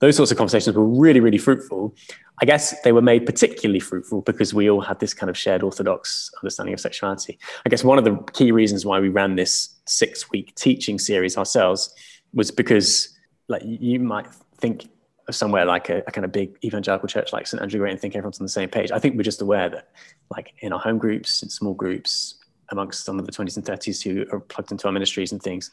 Those 0.00 0.16
sorts 0.16 0.30
of 0.30 0.38
conversations 0.38 0.76
were 0.76 0.86
really, 0.86 1.20
really 1.20 1.38
fruitful. 1.38 1.94
I 2.42 2.46
guess 2.46 2.80
they 2.82 2.92
were 2.92 3.02
made 3.02 3.26
particularly 3.26 3.80
fruitful 3.80 4.22
because 4.22 4.52
we 4.52 4.68
all 4.68 4.80
had 4.80 5.00
this 5.00 5.14
kind 5.14 5.30
of 5.30 5.38
shared 5.38 5.62
orthodox 5.62 6.30
understanding 6.42 6.74
of 6.74 6.80
sexuality. 6.80 7.38
I 7.64 7.68
guess 7.68 7.84
one 7.84 7.98
of 7.98 8.04
the 8.04 8.16
key 8.32 8.50
reasons 8.52 8.84
why 8.84 9.00
we 9.00 9.08
ran 9.08 9.36
this 9.36 9.76
six 9.86 10.30
week 10.30 10.54
teaching 10.56 10.98
series 10.98 11.38
ourselves 11.38 11.94
was 12.32 12.50
because, 12.50 13.16
like, 13.48 13.62
you 13.64 14.00
might 14.00 14.26
think 14.58 14.88
of 15.28 15.34
somewhere 15.34 15.64
like 15.64 15.88
a, 15.88 16.02
a, 16.06 16.10
kind 16.10 16.24
of 16.24 16.32
big 16.32 16.56
evangelical 16.64 17.08
church 17.08 17.32
like 17.32 17.46
St. 17.46 17.62
Andrew 17.62 17.80
Great 17.80 17.92
and 17.92 18.00
think 18.00 18.14
everyone's 18.14 18.40
on 18.40 18.44
the 18.44 18.50
same 18.50 18.68
page. 18.68 18.90
I 18.90 18.98
think 18.98 19.16
we're 19.16 19.22
just 19.22 19.40
aware 19.40 19.68
that, 19.68 19.88
like, 20.30 20.52
in 20.58 20.72
our 20.72 20.80
home 20.80 20.98
groups, 20.98 21.42
in 21.42 21.48
small 21.48 21.72
groups, 21.72 22.34
amongst 22.70 23.04
some 23.04 23.18
of 23.18 23.26
the 23.26 23.32
20s 23.32 23.56
and 23.56 23.64
30s 23.64 24.02
who 24.02 24.26
are 24.34 24.40
plugged 24.40 24.72
into 24.72 24.86
our 24.86 24.92
ministries 24.92 25.32
and 25.32 25.42
things, 25.42 25.70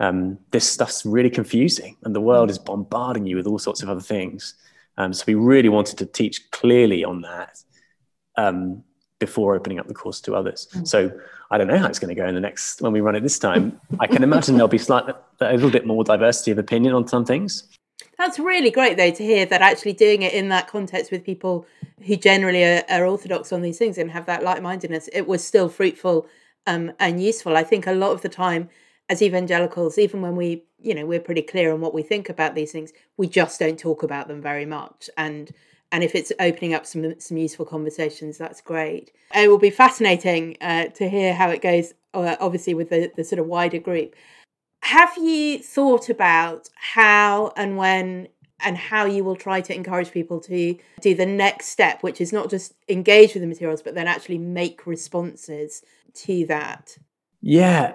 um, 0.00 0.38
this 0.50 0.68
stuff's 0.68 1.04
really 1.04 1.30
confusing 1.30 1.96
and 2.04 2.14
the 2.14 2.20
world 2.20 2.50
is 2.50 2.58
bombarding 2.58 3.26
you 3.26 3.36
with 3.36 3.46
all 3.46 3.58
sorts 3.58 3.82
of 3.82 3.88
other 3.88 4.00
things. 4.00 4.54
Um, 4.96 5.12
so 5.12 5.24
we 5.26 5.34
really 5.34 5.68
wanted 5.68 5.98
to 5.98 6.06
teach 6.06 6.50
clearly 6.50 7.04
on 7.04 7.22
that 7.22 7.62
um, 8.36 8.82
before 9.18 9.54
opening 9.54 9.78
up 9.78 9.86
the 9.86 9.94
course 9.94 10.20
to 10.22 10.34
others. 10.34 10.68
Mm. 10.74 10.86
So 10.86 11.20
I 11.50 11.58
don't 11.58 11.66
know 11.66 11.78
how 11.78 11.86
it's 11.86 11.98
going 11.98 12.14
to 12.14 12.20
go 12.20 12.26
in 12.26 12.34
the 12.34 12.40
next 12.40 12.82
when 12.82 12.92
we 12.92 13.00
run 13.00 13.16
it 13.16 13.22
this 13.22 13.38
time. 13.38 13.80
I 14.00 14.06
can 14.06 14.22
imagine 14.22 14.54
there'll 14.54 14.68
be 14.68 14.78
slightly 14.78 15.14
a 15.40 15.54
little 15.54 15.70
bit 15.70 15.86
more 15.86 16.04
diversity 16.04 16.50
of 16.50 16.58
opinion 16.58 16.94
on 16.94 17.08
some 17.08 17.24
things. 17.24 17.68
That's 18.16 18.38
really 18.38 18.70
great 18.70 18.96
though 18.96 19.10
to 19.10 19.22
hear 19.22 19.46
that 19.46 19.62
actually 19.62 19.92
doing 19.92 20.22
it 20.22 20.32
in 20.34 20.48
that 20.48 20.68
context 20.68 21.10
with 21.10 21.24
people 21.24 21.66
who 22.04 22.16
generally 22.16 22.64
are, 22.64 22.84
are 22.90 23.06
orthodox 23.06 23.52
on 23.52 23.62
these 23.62 23.78
things 23.78 23.98
and 23.98 24.10
have 24.10 24.26
that 24.26 24.42
like-mindedness, 24.42 25.08
it 25.12 25.26
was 25.26 25.44
still 25.44 25.68
fruitful 25.68 26.26
um, 26.66 26.92
and 26.98 27.22
useful. 27.22 27.56
I 27.56 27.64
think 27.64 27.86
a 27.86 27.92
lot 27.92 28.12
of 28.12 28.22
the 28.22 28.28
time 28.28 28.68
as 29.08 29.22
evangelicals, 29.22 29.98
even 29.98 30.20
when 30.20 30.36
we, 30.36 30.64
you 30.78 30.94
know, 30.94 31.06
we're 31.06 31.20
pretty 31.20 31.42
clear 31.42 31.72
on 31.72 31.80
what 31.80 31.94
we 31.94 32.02
think 32.02 32.28
about 32.28 32.54
these 32.54 32.72
things, 32.72 32.92
we 33.16 33.26
just 33.26 33.58
don't 33.58 33.78
talk 33.78 34.02
about 34.02 34.28
them 34.28 34.42
very 34.42 34.66
much. 34.66 35.08
And 35.16 35.52
and 35.90 36.04
if 36.04 36.14
it's 36.14 36.32
opening 36.38 36.74
up 36.74 36.84
some 36.86 37.18
some 37.18 37.36
useful 37.36 37.64
conversations, 37.64 38.36
that's 38.38 38.60
great. 38.60 39.12
It 39.34 39.48
will 39.48 39.58
be 39.58 39.70
fascinating 39.70 40.56
uh, 40.60 40.86
to 40.86 41.08
hear 41.08 41.34
how 41.34 41.50
it 41.50 41.62
goes. 41.62 41.94
Uh, 42.14 42.36
obviously, 42.40 42.74
with 42.74 42.90
the 42.90 43.10
the 43.16 43.24
sort 43.24 43.38
of 43.38 43.46
wider 43.46 43.78
group. 43.78 44.14
Have 44.82 45.16
you 45.18 45.58
thought 45.58 46.08
about 46.08 46.68
how 46.76 47.52
and 47.56 47.76
when 47.76 48.28
and 48.60 48.76
how 48.76 49.04
you 49.04 49.24
will 49.24 49.36
try 49.36 49.60
to 49.60 49.74
encourage 49.74 50.10
people 50.10 50.40
to 50.40 50.76
do 51.00 51.14
the 51.14 51.26
next 51.26 51.68
step, 51.68 52.02
which 52.02 52.20
is 52.20 52.32
not 52.32 52.50
just 52.50 52.74
engage 52.88 53.34
with 53.34 53.42
the 53.42 53.46
materials, 53.46 53.82
but 53.82 53.94
then 53.94 54.08
actually 54.08 54.38
make 54.38 54.86
responses 54.86 55.82
to 56.14 56.46
that? 56.46 56.96
Yeah, 57.40 57.94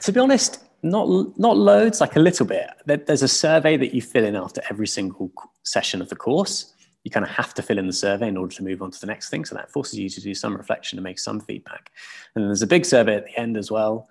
to 0.00 0.12
be 0.12 0.20
honest, 0.20 0.64
not 0.82 1.08
not 1.38 1.56
loads, 1.56 2.00
like 2.00 2.16
a 2.16 2.20
little 2.20 2.46
bit. 2.46 2.70
There's 2.86 3.22
a 3.22 3.28
survey 3.28 3.76
that 3.76 3.94
you 3.94 4.02
fill 4.02 4.24
in 4.24 4.36
after 4.36 4.62
every 4.70 4.86
single 4.86 5.30
session 5.62 6.00
of 6.00 6.08
the 6.08 6.16
course 6.16 6.74
you 7.04 7.10
kind 7.10 7.24
of 7.24 7.30
have 7.30 7.54
to 7.54 7.62
fill 7.62 7.78
in 7.78 7.86
the 7.86 7.92
survey 7.92 8.28
in 8.28 8.36
order 8.36 8.54
to 8.54 8.62
move 8.62 8.82
on 8.82 8.90
to 8.90 9.00
the 9.00 9.06
next 9.06 9.30
thing. 9.30 9.44
So 9.44 9.54
that 9.54 9.70
forces 9.70 9.98
you 9.98 10.10
to 10.10 10.20
do 10.20 10.34
some 10.34 10.54
reflection 10.54 10.98
and 10.98 11.04
make 11.04 11.18
some 11.18 11.40
feedback. 11.40 11.90
And 12.34 12.44
there's 12.44 12.60
a 12.60 12.66
big 12.66 12.84
survey 12.84 13.16
at 13.16 13.24
the 13.24 13.38
end 13.38 13.56
as 13.56 13.70
well, 13.70 14.08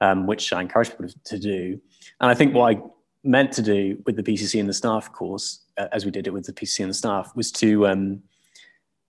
um, 0.00 0.26
which 0.26 0.52
I 0.52 0.62
encourage 0.62 0.90
people 0.90 1.08
to 1.24 1.38
do. 1.38 1.80
And 2.20 2.30
I 2.30 2.34
think 2.34 2.54
what 2.54 2.74
I 2.74 2.80
meant 3.22 3.52
to 3.52 3.62
do 3.62 4.02
with 4.06 4.16
the 4.16 4.22
PCC 4.22 4.60
and 4.60 4.68
the 4.68 4.72
staff 4.72 5.12
course, 5.12 5.60
uh, 5.76 5.88
as 5.92 6.04
we 6.04 6.10
did 6.10 6.26
it 6.26 6.32
with 6.32 6.46
the 6.46 6.52
PCC 6.52 6.80
and 6.80 6.90
the 6.90 6.94
staff, 6.94 7.34
was 7.36 7.52
to 7.52 7.86
um, 7.86 8.22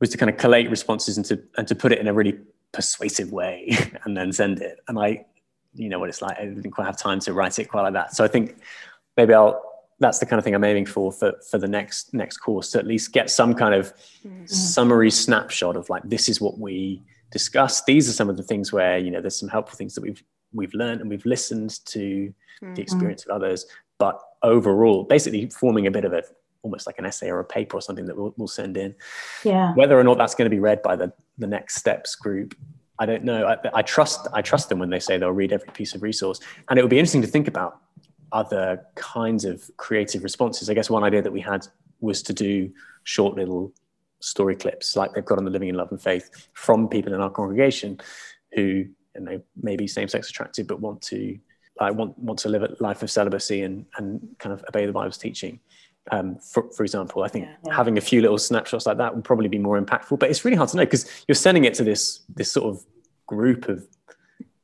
was 0.02 0.10
to 0.10 0.17
kind 0.17 0.30
of 0.30 0.38
collate 0.38 0.69
responses 0.69 1.15
and 1.15 1.25
to 1.28 1.41
and 1.58 1.67
to 1.67 1.75
put 1.75 1.91
it 1.91 1.99
in 1.99 2.08
a 2.08 2.13
really 2.13 2.38
persuasive 2.73 3.32
way 3.32 3.69
and 4.04 4.17
then 4.17 4.34
send 4.34 4.62
it. 4.62 4.80
And 4.88 4.99
I, 4.99 5.25
you 5.73 5.89
know 5.89 5.99
what 5.99 6.10
it's 6.10 6.21
like. 6.21 6.38
I 6.39 6.45
didn't 6.45 6.71
quite 6.71 6.86
have 6.86 6.97
time 6.97 7.19
to 7.21 7.34
write 7.34 7.60
it 7.60 7.65
quite 7.65 7.84
like 7.84 7.93
that. 7.93 8.15
So 8.15 8.23
I 8.23 8.27
think 8.27 8.58
maybe 9.17 9.34
I'll 9.34 9.62
that's 9.99 10.19
the 10.19 10.25
kind 10.25 10.38
of 10.38 10.43
thing 10.43 10.55
I'm 10.55 10.63
aiming 10.63 10.86
for 10.86 11.12
for 11.12 11.34
for 11.49 11.58
the 11.58 11.67
next 11.67 12.13
next 12.13 12.38
course 12.38 12.71
to 12.71 12.79
at 12.79 12.88
least 12.88 13.12
get 13.12 13.29
some 13.29 13.53
kind 13.53 13.73
of 13.73 13.93
mm-hmm. 14.25 14.45
summary 14.45 15.12
snapshot 15.12 15.75
of 15.75 15.89
like 15.89 16.03
this 16.03 16.29
is 16.29 16.41
what 16.41 16.58
we 16.58 17.01
discussed. 17.32 17.86
These 17.86 18.10
are 18.10 18.13
some 18.13 18.29
of 18.29 18.38
the 18.38 18.43
things 18.43 18.71
where 18.71 18.97
you 18.97 19.12
know 19.12 19.21
there's 19.21 19.39
some 19.39 19.49
helpful 19.49 19.77
things 19.77 19.95
that 19.95 20.01
we've 20.01 20.23
we've 20.53 20.73
learned 20.73 21.01
and 21.01 21.10
we've 21.10 21.25
listened 21.25 21.86
to 21.86 21.99
mm-hmm. 21.99 22.73
the 22.73 22.82
experience 22.82 23.25
of 23.25 23.32
others. 23.32 23.65
But 23.97 24.19
overall, 24.41 25.03
basically 25.03 25.49
forming 25.49 25.88
a 25.88 25.91
bit 25.91 26.05
of 26.05 26.13
a 26.13 26.23
almost 26.62 26.88
like 26.88 26.97
an 26.99 27.05
essay 27.05 27.29
or 27.29 27.39
a 27.39 27.45
paper 27.45 27.77
or 27.77 27.82
something 27.82 28.05
that 28.05 28.17
we'll, 28.17 28.34
we'll 28.38 28.47
send 28.47 28.75
in. 28.75 28.93
Yeah. 29.45 29.73
Whether 29.75 29.97
or 29.97 30.03
not 30.03 30.17
that's 30.17 30.36
going 30.36 30.49
to 30.49 30.55
be 30.55 30.60
read 30.60 30.82
by 30.82 30.95
the 30.95 31.13
the 31.38 31.47
next 31.47 31.75
steps 31.75 32.15
group 32.15 32.55
I 33.00 33.06
don't 33.06 33.24
know. 33.24 33.48
I, 33.48 33.58
I, 33.74 33.82
trust 33.82 34.28
I 34.34 34.42
trust 34.42 34.68
them 34.68 34.80
when 34.80 34.90
they 34.90 35.00
say 35.00 35.18
they'll 35.18 35.32
read 35.32 35.54
every 35.54 35.70
piece 35.72 35.96
of 35.96 36.04
resource, 36.04 36.40
and 36.70 36.78
it 36.78 36.82
would 36.82 36.90
be 36.90 37.00
interesting 37.00 37.22
to 37.22 37.28
think 37.28 37.48
about 37.48 37.80
other 38.32 38.86
kinds 38.96 39.46
of 39.46 39.64
creative 39.78 40.24
responses. 40.24 40.70
I 40.70 40.74
guess 40.74 40.90
one 40.90 41.04
idea 41.04 41.22
that 41.22 41.32
we 41.32 41.42
had 41.42 41.66
was 42.02 42.22
to 42.24 42.34
do 42.34 42.72
short 43.04 43.36
little 43.36 43.74
story 44.20 44.56
clips 44.56 44.96
like 44.96 45.14
they've 45.14 45.26
got 45.26 45.38
on 45.38 45.46
the 45.46 45.52
Living 45.52 45.70
in 45.70 45.76
Love 45.76 45.92
and 45.92 46.02
Faith 46.02 46.50
from 46.54 46.90
people 46.90 47.14
in 47.14 47.22
our 47.22 47.30
congregation 47.30 48.00
who 48.54 48.86
you 49.16 49.22
know 49.22 49.42
maybe 49.62 49.88
same-sex 49.88 50.30
attracted 50.30 50.68
but 50.68 50.80
want 50.82 51.02
to 51.02 51.40
like 51.80 51.96
want 51.96 52.18
want 52.20 52.40
to 52.40 52.50
live 52.50 52.64
a 52.64 52.76
life 52.80 53.02
of 53.02 53.10
celibacy 53.10 53.62
and 53.62 53.86
and 53.98 54.36
kind 54.40 54.54
of 54.54 54.64
obey 54.68 54.86
the 54.86 54.92
Bible's 54.92 55.18
teaching. 55.18 55.60
Um, 56.12 56.38
for, 56.38 56.69
for 56.72 56.84
example, 56.84 57.24
I 57.24 57.28
think 57.28 57.48
yeah, 57.65 57.76
having 57.76 57.98
a 57.98 58.02
few 58.02 58.22
little 58.22 58.38
snapshots 58.38 58.86
like 58.86 58.98
that 58.98 59.15
would 59.15 59.24
probably 59.24 59.48
be 59.48 59.60
more 59.60 59.80
impactful. 59.80 60.19
But 60.19 60.30
it's 60.30 60.43
really 60.43 60.58
hard 60.58 60.69
to 60.69 60.78
know 60.78 60.86
because 60.86 61.24
you're 61.28 61.36
sending 61.36 61.65
it 61.65 61.74
to 61.76 61.84
this 61.84 62.22
this 62.36 62.52
sort 62.52 62.74
of 62.74 62.84
group 63.28 63.69
of 63.69 63.86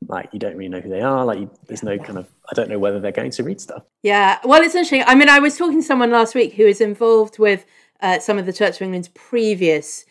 like 0.08 0.28
you 0.32 0.38
don't 0.38 0.56
really 0.56 0.68
know 0.68 0.80
who 0.80 0.88
they 0.88 1.00
are 1.00 1.24
like 1.24 1.38
you, 1.38 1.50
there's 1.66 1.82
no 1.82 1.96
kind 1.98 2.18
of 2.18 2.28
i 2.50 2.54
don't 2.54 2.68
know 2.68 2.78
whether 2.78 3.00
they're 3.00 3.12
going 3.12 3.30
to 3.30 3.42
read 3.42 3.60
stuff. 3.60 3.82
Yeah 4.02 4.38
well 4.44 4.62
it's 4.62 4.74
interesting. 4.74 5.04
I 5.06 5.14
mean 5.14 5.28
i 5.28 5.38
was 5.38 5.56
talking 5.56 5.80
to 5.80 5.86
someone 5.86 6.10
last 6.10 6.34
week 6.34 6.54
who 6.54 6.64
is 6.64 6.80
involved 6.80 7.38
with 7.38 7.64
uh, 8.00 8.18
some 8.18 8.38
of 8.38 8.46
the 8.46 8.52
church 8.52 8.76
of 8.76 8.82
england's 8.82 9.08
previous 9.08 10.04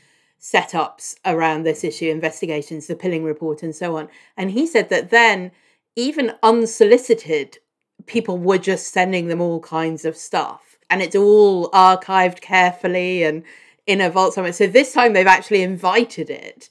setups 0.46 1.16
around 1.26 1.64
this 1.64 1.84
issue 1.84 2.10
investigations 2.10 2.86
the 2.86 2.96
pilling 2.96 3.24
report 3.24 3.64
and 3.64 3.76
so 3.76 3.98
on. 3.98 4.08
And 4.38 4.52
he 4.52 4.68
said 4.68 4.90
that 4.90 5.10
then 5.10 5.52
even 5.96 6.34
unsolicited 6.44 7.58
people 8.06 8.38
were 8.38 8.60
just 8.60 8.94
sending 8.94 9.28
them 9.28 9.42
all 9.42 9.60
kinds 9.60 10.06
of 10.06 10.16
stuff 10.16 10.65
and 10.90 11.02
it's 11.02 11.16
all 11.16 11.70
archived 11.72 12.42
carefully 12.42 13.24
and 13.24 13.44
in 13.88 14.02
a 14.02 14.10
vault 14.10 14.34
somewhere. 14.34 14.54
So 14.54 14.68
this 14.68 14.94
time 14.94 15.14
they've 15.14 15.28
actually 15.28 15.62
invited 15.62 16.30
it. 16.30 16.70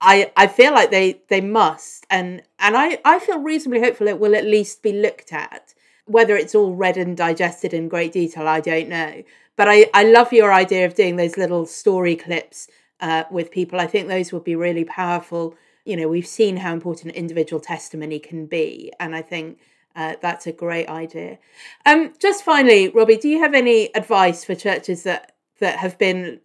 I, 0.00 0.32
I 0.36 0.46
feel 0.46 0.72
like 0.72 0.90
they 0.90 1.22
they 1.28 1.40
must. 1.40 2.06
And 2.10 2.42
and 2.58 2.76
I, 2.76 2.98
I 3.04 3.18
feel 3.18 3.40
reasonably 3.40 3.80
hopeful 3.80 4.08
it 4.08 4.20
will 4.20 4.36
at 4.36 4.44
least 4.44 4.82
be 4.82 4.92
looked 4.92 5.32
at. 5.32 5.74
Whether 6.06 6.36
it's 6.36 6.54
all 6.54 6.74
read 6.74 6.96
and 6.96 7.16
digested 7.16 7.72
in 7.72 7.88
great 7.88 8.12
detail 8.12 8.46
I 8.46 8.60
don't 8.60 8.88
know. 8.88 9.22
But 9.56 9.68
I, 9.68 9.88
I 9.94 10.04
love 10.04 10.32
your 10.32 10.52
idea 10.52 10.84
of 10.84 10.94
doing 10.94 11.16
those 11.16 11.36
little 11.36 11.64
story 11.64 12.16
clips 12.16 12.68
uh, 13.00 13.24
with 13.30 13.52
people. 13.52 13.78
I 13.80 13.86
think 13.86 14.08
those 14.08 14.32
would 14.32 14.44
be 14.44 14.56
really 14.56 14.84
powerful. 14.84 15.56
You 15.84 15.96
know 15.96 16.08
we've 16.08 16.26
seen 16.26 16.58
how 16.58 16.72
important 16.72 17.14
individual 17.14 17.60
testimony 17.60 18.18
can 18.18 18.46
be. 18.46 18.92
And 19.00 19.14
I 19.16 19.22
think 19.22 19.58
uh, 19.96 20.14
that's 20.20 20.46
a 20.46 20.52
great 20.52 20.88
idea 20.88 21.38
um 21.86 22.12
just 22.18 22.44
finally 22.44 22.88
Robbie 22.88 23.16
do 23.16 23.28
you 23.28 23.40
have 23.40 23.54
any 23.54 23.94
advice 23.94 24.44
for 24.44 24.54
churches 24.54 25.02
that 25.04 25.32
that 25.60 25.78
have 25.78 25.98
been 25.98 26.40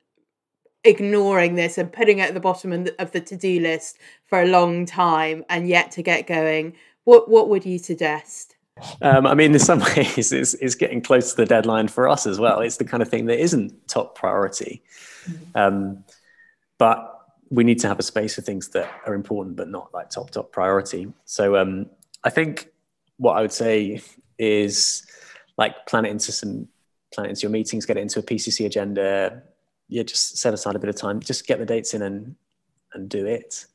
ignoring 0.84 1.56
this 1.56 1.78
and 1.78 1.92
putting 1.92 2.20
it 2.20 2.30
at 2.30 2.34
the 2.34 2.40
bottom 2.40 2.88
of 3.00 3.12
the 3.12 3.20
to-do 3.20 3.60
list 3.60 3.98
for 4.26 4.42
a 4.42 4.48
long 4.48 4.86
time 4.86 5.44
and 5.50 5.68
yet 5.68 5.92
to 5.92 6.02
get 6.02 6.28
going 6.28 6.74
what 7.04 7.30
what 7.30 7.50
would 7.50 7.66
you 7.66 7.78
suggest 7.78 8.56
um, 9.02 9.28
I 9.28 9.34
mean, 9.34 9.54
in 9.54 9.60
some 9.60 9.80
ways, 9.96 10.32
it's, 10.32 10.54
it's, 10.56 10.76
getting 10.76 11.02
close 11.02 11.32
to 11.32 11.38
the 11.38 11.46
deadline 11.46 11.88
for 11.88 12.08
us 12.08 12.26
as 12.26 12.40
well. 12.40 12.62
It's 12.62 12.78
the 12.78 12.86
kind 12.86 13.04
of 13.04 13.10
thing 13.10 13.26
that 13.26 13.40
isn't 13.40 13.88
top 13.88 14.16
priority. 14.16 14.84
Mm-hmm. 15.26 15.58
Um, 15.58 16.04
but 16.78 17.20
we 17.50 17.64
need 17.64 17.80
to 17.80 17.88
have 17.88 18.00
a 18.00 18.04
space 18.04 18.36
for 18.36 18.42
things 18.42 18.70
that 18.70 18.90
are 19.06 19.14
important, 19.14 19.56
but 19.56 19.70
not 19.70 19.94
like 19.94 20.10
top, 20.10 20.30
top 20.32 20.52
priority. 20.52 21.12
So 21.26 21.58
um, 21.58 21.88
I 22.24 22.30
think 22.30 22.70
what 23.20 23.38
I 23.38 23.42
would 23.42 23.52
say 23.52 24.02
is 24.38 25.06
like 25.58 25.86
plan 25.86 26.06
it 26.06 26.10
into 26.10 26.32
some, 26.32 26.68
plan 27.14 27.28
it 27.28 27.30
into 27.30 27.42
your 27.42 27.52
meetings, 27.52 27.86
get 27.86 27.98
it 27.98 28.02
into 28.02 28.20
a 28.20 28.24
PCC 28.24 28.66
agenda, 28.66 29.44
yeah, 29.90 30.04
just 30.04 30.38
set 30.38 30.54
aside 30.54 30.76
a 30.76 30.80
bit 30.80 30.90
of 30.90 30.96
time, 30.96 31.20
just 31.20 31.46
get 31.46 31.60
the 31.60 31.66
dates 31.66 31.94
in 31.94 32.02
and 32.02 32.36
and 32.94 33.10
do 33.10 33.26
it. 33.26 33.66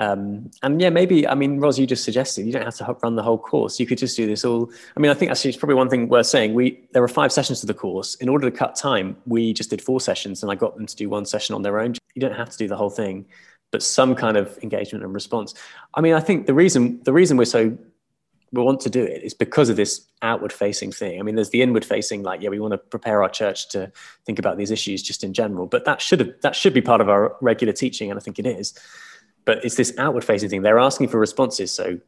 Um, 0.00 0.50
and 0.62 0.80
yeah, 0.80 0.90
maybe 0.90 1.28
I 1.28 1.34
mean, 1.34 1.60
Ros, 1.60 1.78
you 1.78 1.86
just 1.86 2.04
suggested 2.04 2.44
you 2.46 2.52
don't 2.52 2.64
have 2.64 2.74
to 2.76 2.96
run 3.02 3.14
the 3.14 3.22
whole 3.22 3.38
course. 3.38 3.78
You 3.78 3.86
could 3.86 3.98
just 3.98 4.16
do 4.16 4.26
this 4.26 4.44
all. 4.44 4.70
I 4.96 5.00
mean, 5.00 5.10
I 5.10 5.14
think 5.14 5.30
actually 5.30 5.50
it's 5.50 5.58
probably 5.58 5.76
one 5.76 5.88
thing 5.88 6.08
worth 6.08 6.26
saying. 6.26 6.54
We 6.54 6.88
there 6.92 7.02
were 7.02 7.08
five 7.08 7.32
sessions 7.32 7.60
to 7.60 7.66
the 7.66 7.74
course. 7.74 8.16
In 8.16 8.28
order 8.28 8.50
to 8.50 8.56
cut 8.56 8.74
time, 8.74 9.16
we 9.26 9.52
just 9.52 9.70
did 9.70 9.80
four 9.80 10.00
sessions, 10.00 10.42
and 10.42 10.50
I 10.50 10.56
got 10.56 10.76
them 10.76 10.86
to 10.86 10.96
do 10.96 11.08
one 11.08 11.24
session 11.24 11.54
on 11.54 11.62
their 11.62 11.78
own. 11.78 11.94
You 12.14 12.20
don't 12.20 12.34
have 12.34 12.50
to 12.50 12.58
do 12.58 12.66
the 12.66 12.76
whole 12.76 12.90
thing, 12.90 13.26
but 13.70 13.82
some 13.82 14.14
kind 14.14 14.36
of 14.36 14.58
engagement 14.62 15.04
and 15.04 15.14
response. 15.14 15.54
I 15.94 16.00
mean, 16.00 16.14
I 16.14 16.20
think 16.20 16.46
the 16.46 16.54
reason 16.54 17.00
the 17.04 17.12
reason 17.12 17.36
we're 17.36 17.44
so 17.44 17.76
we 18.52 18.62
want 18.62 18.80
to 18.80 18.90
do 18.90 19.02
it. 19.02 19.10
it 19.10 19.22
is 19.24 19.34
because 19.34 19.68
of 19.68 19.76
this 19.76 20.06
outward 20.22 20.52
facing 20.52 20.92
thing. 20.92 21.18
I 21.18 21.22
mean, 21.22 21.34
there's 21.34 21.50
the 21.50 21.62
inward 21.62 21.84
facing, 21.84 22.22
like, 22.22 22.40
yeah, 22.40 22.48
we 22.48 22.60
want 22.60 22.72
to 22.72 22.78
prepare 22.78 23.22
our 23.22 23.28
church 23.28 23.68
to 23.70 23.90
think 24.24 24.38
about 24.38 24.56
these 24.56 24.70
issues 24.70 25.02
just 25.02 25.24
in 25.24 25.32
general, 25.32 25.66
but 25.66 25.84
that 25.84 26.00
should 26.00 26.20
have, 26.20 26.30
that 26.42 26.54
should 26.54 26.72
be 26.72 26.80
part 26.80 27.00
of 27.00 27.08
our 27.08 27.36
regular 27.40 27.72
teaching. 27.72 28.10
And 28.10 28.18
I 28.18 28.22
think 28.22 28.38
it 28.38 28.46
is, 28.46 28.78
but 29.44 29.64
it's 29.64 29.74
this 29.74 29.94
outward 29.98 30.24
facing 30.24 30.48
thing. 30.48 30.62
They're 30.62 30.78
asking 30.78 31.08
for 31.08 31.18
responses. 31.18 31.72
So 31.72 31.98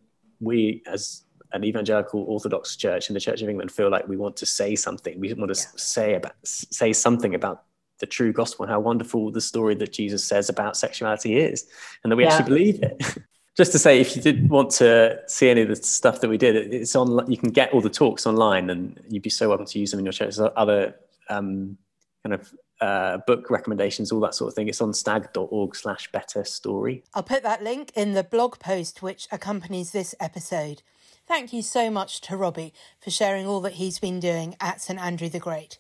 we, 0.41 0.83
as 0.87 1.25
an 1.53 1.65
evangelical 1.65 2.23
Orthodox 2.23 2.77
church 2.77 3.09
in 3.11 3.15
the 3.15 3.21
Church 3.21 3.43
of 3.43 3.49
England, 3.49 3.73
feel 3.73 3.91
like 3.91 4.07
we 4.07 4.17
want 4.17 4.37
to 4.37 4.47
say 4.47 4.77
something. 4.77 5.19
We 5.19 5.33
want 5.35 5.55
to 5.55 5.61
yeah. 5.61 5.67
say 5.77 6.15
about, 6.15 6.35
say 6.45 6.93
something 6.93 7.35
about 7.35 7.65
the 7.99 8.07
true 8.07 8.33
gospel 8.33 8.65
and 8.65 8.71
how 8.71 8.81
wonderful 8.81 9.31
the 9.33 9.41
story 9.41 9.75
that 9.75 9.93
Jesus 9.93 10.25
says 10.25 10.49
about 10.49 10.77
sexuality 10.77 11.37
is, 11.37 11.67
and 12.03 12.13
that 12.13 12.17
we 12.17 12.25
yeah. 12.25 12.35
actually 12.35 12.49
believe 12.49 12.83
it. 12.83 13.19
just 13.59 13.73
to 13.73 13.79
say, 13.79 14.01
if 14.01 14.15
you 14.15 14.23
did 14.23 14.49
want 14.49 14.71
to 14.71 15.21
see 15.27 15.51
any 15.51 15.63
of 15.63 15.69
the 15.69 15.75
stuff 15.75 16.21
that 16.21 16.31
we 16.31 16.39
did, 16.39 16.73
it's 16.73 16.95
on. 16.95 17.29
You 17.31 17.37
can 17.37 17.51
get 17.51 17.73
all 17.73 17.81
the 17.81 17.91
talks 17.91 18.25
online, 18.25 18.71
and 18.71 18.99
you'd 19.11 19.25
be 19.25 19.31
so 19.31 19.49
welcome 19.49 19.67
to 19.67 19.79
use 19.81 19.91
them 19.91 19.99
in 19.99 20.07
your 20.07 20.13
church. 20.13 20.37
There's 20.37 20.51
other 20.57 20.95
um, 21.29 21.77
kind 22.23 22.35
of 22.35 22.55
uh, 22.81 23.19
book 23.27 23.51
recommendations, 23.51 24.13
all 24.13 24.21
that 24.21 24.37
sort 24.37 24.49
of 24.49 24.55
thing. 24.55 24.69
It's 24.69 24.81
on 24.81 24.95
stag.org 24.95 25.75
slash 25.75 26.11
better 26.13 26.45
story. 26.45 27.03
I'll 27.15 27.25
put 27.25 27.43
that 27.43 27.65
link 27.65 27.91
in 27.97 28.13
the 28.13 28.23
blog 28.23 28.61
post 28.61 29.03
which 29.03 29.27
accompanies 29.33 29.91
this 29.91 30.15
episode. 30.21 30.83
Thank 31.27 31.53
you 31.53 31.61
so 31.61 31.91
much 31.91 32.21
to 32.23 32.37
Robbie 32.37 32.73
for 33.01 33.11
sharing 33.11 33.45
all 33.45 33.61
that 33.63 33.75
he's 33.75 33.99
been 33.99 34.21
doing 34.21 34.55
at 34.61 34.81
St 34.81 35.01
Andrew 35.01 35.29
the 35.29 35.41
Great. 35.41 35.79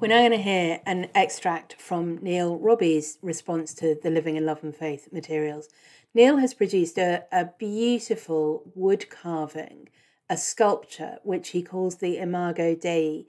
We're 0.00 0.08
now 0.08 0.18
going 0.18 0.32
to 0.32 0.38
hear 0.38 0.80
an 0.84 1.08
extract 1.14 1.80
from 1.80 2.18
Neil 2.20 2.58
Robbie's 2.58 3.18
response 3.22 3.72
to 3.74 3.96
the 4.02 4.10
Living 4.10 4.34
in 4.36 4.44
Love 4.44 4.64
and 4.64 4.74
Faith 4.74 5.08
materials. 5.12 5.68
Neil 6.14 6.36
has 6.36 6.52
produced 6.52 6.98
a, 6.98 7.24
a 7.32 7.46
beautiful 7.58 8.70
wood 8.74 9.08
carving, 9.08 9.88
a 10.28 10.36
sculpture, 10.36 11.16
which 11.22 11.50
he 11.50 11.62
calls 11.62 11.96
the 11.96 12.18
Imago 12.18 12.74
Dei. 12.74 13.26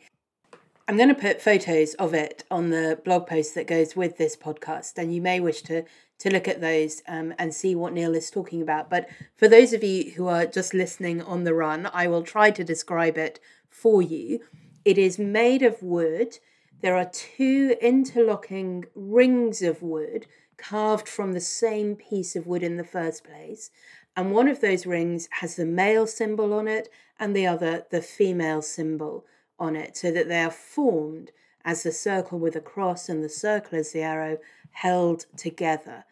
I'm 0.86 0.98
going 0.98 1.08
to 1.08 1.16
put 1.16 1.42
photos 1.42 1.94
of 1.94 2.14
it 2.14 2.44
on 2.52 2.72
the 2.72 3.00
blog 3.06 3.26
post 3.26 3.56
that 3.56 3.68
goes 3.68 3.96
with 3.96 4.18
this 4.18 4.36
podcast, 4.36 4.98
and 4.98 5.16
you 5.16 5.22
may 5.22 5.40
wish 5.40 5.62
to 5.64 5.86
to 6.20 6.30
look 6.30 6.48
at 6.48 6.62
those 6.62 7.02
um, 7.08 7.34
and 7.38 7.54
see 7.54 7.76
what 7.76 7.92
Neil 7.92 8.16
is 8.16 8.30
talking 8.30 8.62
about. 8.62 8.90
But 8.90 9.10
for 9.36 9.48
those 9.48 9.74
of 9.74 9.84
you 9.84 10.12
who 10.12 10.28
are 10.28 10.46
just 10.46 10.74
listening 10.74 11.22
on 11.22 11.44
the 11.44 11.54
run, 11.54 11.90
I 11.94 12.08
will 12.08 12.24
try 12.24 12.50
to 12.52 12.64
describe 12.64 13.18
it 13.18 13.40
for 13.70 14.02
you. 14.02 14.40
It 14.86 14.98
is 14.98 15.20
made 15.20 15.64
of 15.64 15.84
wood. 15.84 16.38
There 16.82 16.96
are 16.96 17.10
two 17.12 17.76
interlocking 17.82 18.86
rings 18.96 19.62
of 19.62 19.82
wood 19.82 20.28
carved 20.70 21.08
from 21.08 21.34
the 21.34 21.40
same 21.42 21.96
piece 21.96 22.36
of 22.36 22.48
wood 22.48 22.64
in 22.64 22.78
the 22.78 22.84
first 22.84 23.24
place. 23.24 23.70
And 24.16 24.32
one 24.32 24.48
of 24.48 24.62
those 24.62 24.86
rings 24.86 25.28
has 25.40 25.56
the 25.56 25.66
male 25.66 26.08
symbol 26.08 26.54
on 26.54 26.68
it, 26.68 26.90
and 27.20 27.36
the 27.36 27.48
other 27.48 27.86
the 27.90 28.02
female 28.02 28.62
symbol 28.62 29.26
on 29.60 29.76
it, 29.76 29.98
so 29.98 30.12
that 30.12 30.28
they 30.28 30.42
are 30.42 30.52
formed 30.52 31.32
as 31.66 31.84
the 31.84 31.92
circle 31.92 32.40
with 32.40 32.56
a 32.56 32.62
cross 32.62 33.10
and 33.10 33.24
the 33.24 33.30
circle 33.30 33.78
as 33.80 33.92
the 33.92 34.02
arrow 34.02 34.38
held 34.72 35.26
together. 35.38 36.06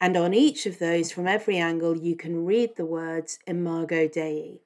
And 0.00 0.16
on 0.16 0.34
each 0.34 0.66
of 0.66 0.78
those, 0.78 1.10
from 1.10 1.26
every 1.26 1.58
angle, 1.58 1.96
you 1.96 2.16
can 2.16 2.44
read 2.44 2.76
the 2.76 2.86
words 2.86 3.38
Imago 3.46 4.08
Dei. 4.08 4.60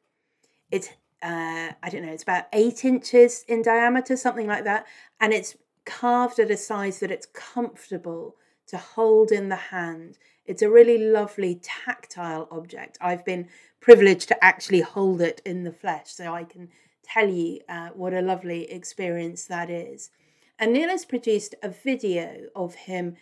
It's, 0.71 0.89
uh, 1.23 1.73
I 1.83 1.89
don't 1.91 2.05
know, 2.05 2.13
it's 2.13 2.23
about 2.23 2.45
eight 2.53 2.85
inches 2.85 3.45
in 3.49 3.63
diameter, 3.63 4.17
something 4.17 4.47
like 4.47 4.65
that. 4.65 4.87
And 5.21 5.33
it's 5.33 5.57
carved 5.85 6.39
at 6.39 6.51
a 6.51 6.57
size 6.57 7.01
that 7.01 7.11
it's 7.11 7.27
comfortable 7.27 8.37
to 8.73 8.79
hold 8.79 9.31
in 9.31 9.51
the 9.51 9.57
hand. 9.57 10.17
It's 10.47 10.63
a 10.63 10.71
really 10.71 10.99
lovely 10.99 11.61
tactile 11.63 12.49
object. 12.51 12.97
I've 13.03 13.25
been 13.25 13.49
privileged 13.81 14.29
to 14.29 14.43
actually 14.43 14.81
hold 14.81 15.21
it 15.21 15.43
in 15.45 15.65
the 15.65 15.73
flesh, 15.73 16.11
so 16.11 16.33
I 16.33 16.45
can 16.45 16.71
tell 17.03 17.29
you 17.29 17.61
uh, 17.69 17.91
what 17.91 18.15
a 18.15 18.23
lovely 18.23 18.71
experience 18.71 19.45
that 19.45 19.69
is. 19.69 20.11
And 20.59 20.73
Neil 20.73 20.89
has 20.89 21.05
produced 21.05 21.55
a 21.63 21.69
video 21.69 22.49
of 22.57 22.75
him 22.75 23.17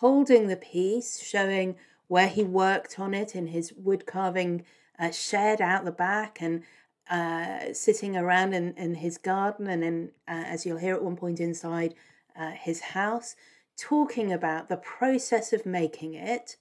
holding 0.00 0.48
the 0.48 0.56
piece, 0.56 1.22
showing 1.22 1.76
where 2.08 2.28
he 2.28 2.42
worked 2.42 2.98
on 2.98 3.12
it 3.12 3.36
in 3.36 3.48
his 3.48 3.74
wood 3.74 4.06
carving 4.06 4.64
uh, 4.98 5.10
shed 5.10 5.60
out 5.60 5.84
the 5.84 5.92
back 5.92 6.38
and 6.40 6.62
uh, 7.10 7.74
sitting 7.74 8.16
around 8.16 8.54
in, 8.54 8.72
in 8.78 8.94
his 8.94 9.18
garden 9.18 9.66
and 9.66 9.84
in, 9.84 10.10
uh, 10.26 10.44
as 10.46 10.64
you'll 10.64 10.78
hear 10.78 10.94
at 10.94 11.02
one 11.02 11.16
point 11.16 11.40
inside 11.40 11.94
uh, 12.38 12.52
his 12.52 12.80
house, 12.80 13.36
talking 13.76 14.32
about 14.32 14.68
the 14.68 14.76
process 14.76 15.52
of 15.52 15.66
making 15.66 16.14
it 16.14 16.56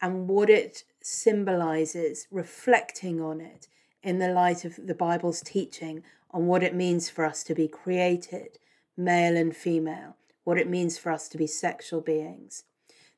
and 0.00 0.28
what 0.28 0.50
it 0.50 0.84
symbolizes, 1.00 2.26
reflecting 2.30 3.20
on 3.20 3.40
it 3.40 3.68
in 4.02 4.18
the 4.18 4.32
light 4.32 4.64
of 4.64 4.78
the 4.86 4.94
Bible's 4.94 5.40
teaching 5.40 6.02
on 6.30 6.46
what 6.46 6.62
it 6.62 6.74
means 6.74 7.08
for 7.08 7.24
us 7.24 7.44
to 7.44 7.54
be 7.54 7.68
created, 7.68 8.58
male 8.96 9.36
and 9.36 9.54
female, 9.54 10.16
what 10.44 10.58
it 10.58 10.68
means 10.68 10.98
for 10.98 11.12
us 11.12 11.28
to 11.28 11.38
be 11.38 11.46
sexual 11.46 12.00
beings. 12.00 12.64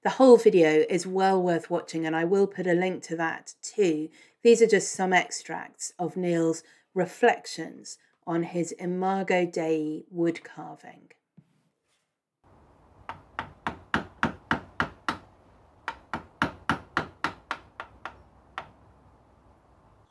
The 0.02 0.10
whole 0.10 0.36
video 0.36 0.84
is 0.90 1.06
well 1.06 1.42
worth 1.42 1.70
watching, 1.70 2.04
and 2.04 2.14
I 2.14 2.24
will 2.24 2.46
put 2.46 2.66
a 2.66 2.74
link 2.74 3.02
to 3.04 3.16
that 3.16 3.54
too. 3.62 4.10
These 4.42 4.60
are 4.60 4.66
just 4.66 4.92
some 4.92 5.14
extracts 5.14 5.94
of 5.98 6.16
Neil's 6.16 6.62
reflections 6.92 7.96
on 8.26 8.42
his 8.42 8.72
Imago 8.72 9.46
Dei 9.46 10.04
wood 10.10 10.44
carving. 10.44 11.12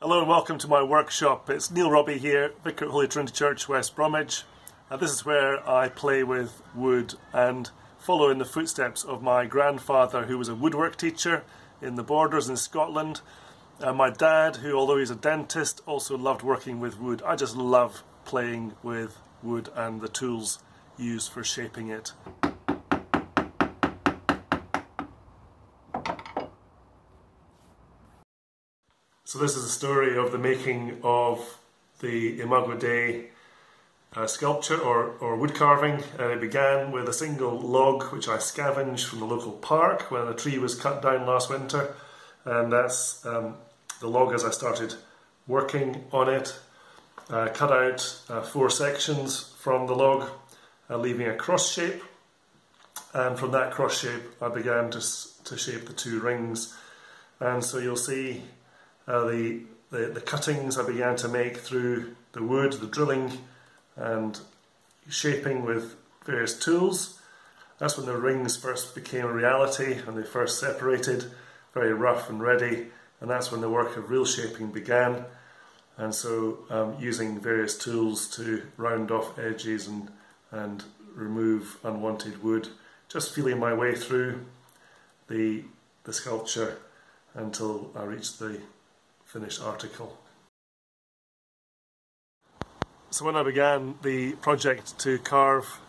Hello 0.04 0.18
and 0.18 0.28
welcome 0.28 0.58
to 0.58 0.68
my 0.68 0.82
workshop. 0.82 1.48
It's 1.48 1.70
Neil 1.70 1.90
Robbie 1.90 2.18
here, 2.18 2.52
Vicar 2.62 2.84
at 2.84 2.90
Holy 2.90 3.08
Trinity 3.08 3.32
Church, 3.32 3.70
West 3.70 3.96
Bromwich. 3.96 4.42
And 4.90 5.00
this 5.00 5.10
is 5.10 5.24
where 5.24 5.66
I 5.66 5.88
play 5.88 6.22
with 6.22 6.60
wood 6.74 7.14
and 7.32 7.70
follow 7.96 8.28
in 8.28 8.36
the 8.36 8.44
footsteps 8.44 9.02
of 9.02 9.22
my 9.22 9.46
grandfather, 9.46 10.26
who 10.26 10.36
was 10.36 10.50
a 10.50 10.54
woodwork 10.54 10.96
teacher 10.96 11.42
in 11.80 11.94
the 11.94 12.02
borders 12.02 12.50
in 12.50 12.58
Scotland. 12.58 13.22
And 13.80 13.96
my 13.96 14.10
dad, 14.10 14.56
who, 14.56 14.76
although 14.76 14.98
he's 14.98 15.08
a 15.08 15.16
dentist, 15.16 15.80
also 15.86 16.18
loved 16.18 16.42
working 16.42 16.80
with 16.80 17.00
wood. 17.00 17.22
I 17.24 17.34
just 17.34 17.56
love 17.56 18.04
playing 18.26 18.74
with 18.82 19.16
wood 19.42 19.70
and 19.74 20.02
the 20.02 20.08
tools 20.08 20.58
used 20.98 21.32
for 21.32 21.42
shaping 21.42 21.88
it. 21.88 22.12
So 29.34 29.40
this 29.40 29.56
is 29.56 29.64
a 29.64 29.68
story 29.68 30.16
of 30.16 30.30
the 30.30 30.38
making 30.38 31.00
of 31.02 31.58
the 31.98 32.40
Imago 32.40 32.76
Dei 32.76 33.30
uh, 34.14 34.28
sculpture 34.28 34.80
or, 34.80 35.16
or 35.18 35.34
wood 35.34 35.56
carving. 35.56 36.04
And 36.20 36.30
it 36.30 36.40
began 36.40 36.92
with 36.92 37.08
a 37.08 37.12
single 37.12 37.58
log 37.58 38.12
which 38.12 38.28
I 38.28 38.38
scavenged 38.38 39.08
from 39.08 39.18
the 39.18 39.24
local 39.24 39.50
park 39.50 40.08
when 40.12 40.28
a 40.28 40.34
tree 40.34 40.58
was 40.58 40.76
cut 40.76 41.02
down 41.02 41.26
last 41.26 41.50
winter. 41.50 41.96
And 42.44 42.72
that's 42.72 43.26
um, 43.26 43.56
the 43.98 44.06
log 44.06 44.32
as 44.32 44.44
I 44.44 44.50
started 44.50 44.94
working 45.48 46.04
on 46.12 46.28
it. 46.28 46.56
Uh, 47.28 47.48
cut 47.52 47.72
out 47.72 48.20
uh, 48.28 48.40
four 48.40 48.70
sections 48.70 49.52
from 49.58 49.88
the 49.88 49.96
log, 49.96 50.30
uh, 50.88 50.96
leaving 50.96 51.26
a 51.26 51.34
cross 51.34 51.72
shape. 51.72 52.04
And 53.12 53.36
from 53.36 53.50
that 53.50 53.72
cross 53.72 53.98
shape, 53.98 54.22
I 54.40 54.48
began 54.48 54.92
to, 54.92 55.00
to 55.42 55.58
shape 55.58 55.86
the 55.86 55.92
two 55.92 56.20
rings. 56.20 56.72
And 57.40 57.64
so 57.64 57.78
you'll 57.78 57.96
see 57.96 58.44
uh, 59.06 59.24
the, 59.24 59.60
the, 59.90 60.06
the 60.06 60.20
cuttings 60.20 60.78
I 60.78 60.86
began 60.86 61.16
to 61.16 61.28
make 61.28 61.58
through 61.58 62.14
the 62.32 62.42
wood, 62.42 62.74
the 62.74 62.86
drilling 62.86 63.38
and 63.96 64.38
shaping 65.08 65.64
with 65.64 65.94
various 66.24 66.58
tools. 66.58 67.20
That's 67.78 67.96
when 67.96 68.06
the 68.06 68.16
rings 68.16 68.56
first 68.56 68.94
became 68.94 69.26
a 69.26 69.32
reality 69.32 69.98
and 70.06 70.16
they 70.16 70.22
first 70.22 70.58
separated, 70.58 71.24
very 71.72 71.92
rough 71.92 72.30
and 72.30 72.40
ready, 72.40 72.86
and 73.20 73.30
that's 73.30 73.50
when 73.50 73.60
the 73.60 73.70
work 73.70 73.96
of 73.96 74.10
real 74.10 74.24
shaping 74.24 74.68
began. 74.68 75.24
And 75.96 76.14
so, 76.14 76.58
um, 76.70 76.96
using 76.98 77.38
various 77.38 77.78
tools 77.78 78.28
to 78.36 78.62
round 78.76 79.10
off 79.10 79.38
edges 79.38 79.86
and, 79.86 80.08
and 80.50 80.82
remove 81.14 81.78
unwanted 81.84 82.42
wood, 82.42 82.68
just 83.08 83.34
feeling 83.34 83.60
my 83.60 83.72
way 83.72 83.94
through 83.94 84.44
the, 85.28 85.62
the 86.02 86.12
sculpture 86.12 86.78
until 87.34 87.92
I 87.94 88.04
reached 88.04 88.38
the 88.38 88.60
finished 89.34 89.60
article. 89.60 90.16
So 93.10 93.24
when 93.24 93.34
I 93.34 93.42
began 93.42 93.96
the 94.00 94.34
project 94.34 94.96
to 95.00 95.18
carve 95.18 95.80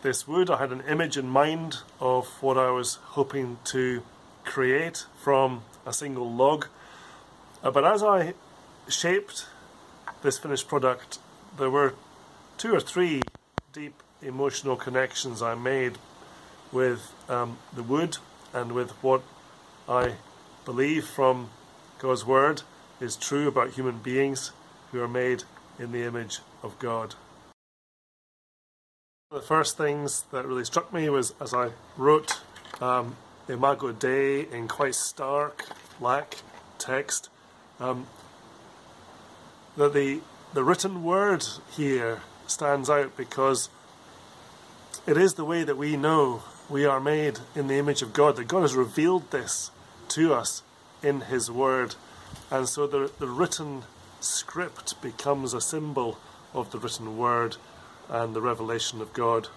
this 0.00 0.26
wood, 0.26 0.48
I 0.48 0.56
had 0.56 0.72
an 0.72 0.82
image 0.88 1.18
in 1.18 1.28
mind 1.28 1.76
of 2.00 2.26
what 2.40 2.56
I 2.56 2.70
was 2.70 2.94
hoping 3.16 3.58
to 3.64 4.02
create 4.46 5.04
from 5.22 5.62
a 5.84 5.92
single 5.92 6.32
log. 6.32 6.68
Uh, 7.62 7.70
but 7.70 7.84
as 7.84 8.02
I 8.02 8.32
shaped 8.88 9.44
this 10.22 10.38
finished 10.38 10.66
product, 10.66 11.18
there 11.58 11.68
were 11.68 11.92
two 12.56 12.74
or 12.74 12.80
three 12.80 13.20
deep 13.74 14.02
emotional 14.22 14.76
connections 14.76 15.42
I 15.42 15.54
made 15.54 15.98
with 16.72 17.12
um, 17.28 17.58
the 17.74 17.82
wood 17.82 18.16
and 18.54 18.72
with 18.72 18.92
what 19.02 19.20
I 19.86 20.14
believe 20.64 21.06
from 21.06 21.50
God's 21.98 22.24
Word 22.24 22.62
is 23.00 23.16
true 23.16 23.48
about 23.48 23.70
human 23.70 23.98
beings 23.98 24.52
who 24.92 25.00
are 25.00 25.08
made 25.08 25.44
in 25.78 25.92
the 25.92 26.02
image 26.02 26.40
of 26.62 26.78
God. 26.78 27.14
One 29.28 29.38
of 29.38 29.42
The 29.42 29.48
first 29.48 29.76
things 29.76 30.24
that 30.32 30.46
really 30.46 30.64
struck 30.64 30.92
me 30.92 31.08
was 31.08 31.34
as 31.40 31.52
I 31.52 31.70
wrote 31.96 32.40
um, 32.80 33.16
Imago 33.48 33.92
Dei 33.92 34.42
in 34.50 34.68
quite 34.68 34.94
stark 34.94 35.64
black 35.98 36.36
text, 36.78 37.28
um, 37.80 38.06
that 39.76 39.92
the, 39.92 40.20
the 40.54 40.64
written 40.64 41.02
word 41.02 41.44
here 41.76 42.20
stands 42.46 42.88
out 42.88 43.16
because 43.16 43.68
it 45.06 45.16
is 45.16 45.34
the 45.34 45.44
way 45.44 45.62
that 45.62 45.76
we 45.76 45.96
know 45.96 46.42
we 46.68 46.84
are 46.84 47.00
made 47.00 47.38
in 47.54 47.68
the 47.68 47.74
image 47.74 48.02
of 48.02 48.12
God, 48.12 48.36
that 48.36 48.48
God 48.48 48.62
has 48.62 48.74
revealed 48.74 49.30
this 49.30 49.70
to 50.08 50.34
us 50.34 50.62
in 51.02 51.22
His 51.22 51.50
Word. 51.50 51.94
And 52.50 52.68
so 52.68 52.86
the, 52.86 53.10
the 53.18 53.26
written 53.26 53.82
script 54.20 55.00
becomes 55.02 55.52
a 55.52 55.60
symbol 55.60 56.18
of 56.54 56.70
the 56.70 56.78
written 56.78 57.16
word 57.16 57.56
and 58.08 58.34
the 58.34 58.40
revelation 58.40 59.00
of 59.00 59.12
God. 59.12 59.48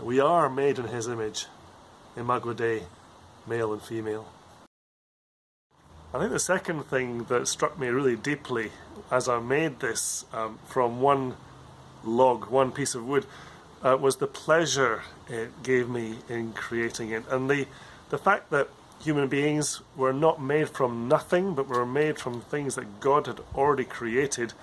We 0.00 0.18
are 0.18 0.48
made 0.48 0.78
in 0.78 0.88
His 0.88 1.08
image, 1.08 1.46
imago 2.16 2.52
Dei, 2.52 2.84
male 3.46 3.72
and 3.72 3.82
female. 3.82 4.28
I 6.14 6.18
think 6.18 6.30
the 6.30 6.38
second 6.38 6.84
thing 6.84 7.24
that 7.24 7.48
struck 7.48 7.78
me 7.78 7.88
really 7.88 8.16
deeply 8.16 8.70
as 9.10 9.28
I 9.28 9.38
made 9.40 9.80
this 9.80 10.26
um, 10.32 10.58
from 10.66 11.00
one 11.00 11.36
log, 12.04 12.50
one 12.50 12.72
piece 12.72 12.94
of 12.94 13.06
wood, 13.06 13.26
uh, 13.82 13.96
was 13.98 14.16
the 14.16 14.26
pleasure 14.26 15.02
it 15.28 15.62
gave 15.62 15.88
me 15.88 16.18
in 16.28 16.52
creating 16.52 17.10
it, 17.10 17.24
and 17.30 17.50
the 17.50 17.66
the 18.10 18.18
fact 18.18 18.50
that 18.50 18.68
human 19.02 19.28
beings 19.28 19.80
were 19.96 20.12
not 20.12 20.40
made 20.40 20.68
from 20.68 21.08
nothing, 21.08 21.54
but 21.54 21.68
were 21.68 21.84
made 21.84 22.18
from 22.18 22.40
things 22.40 22.76
that 22.76 23.00
God 23.00 23.26
had 23.26 23.40
already 23.54 23.84
created, 23.84 24.54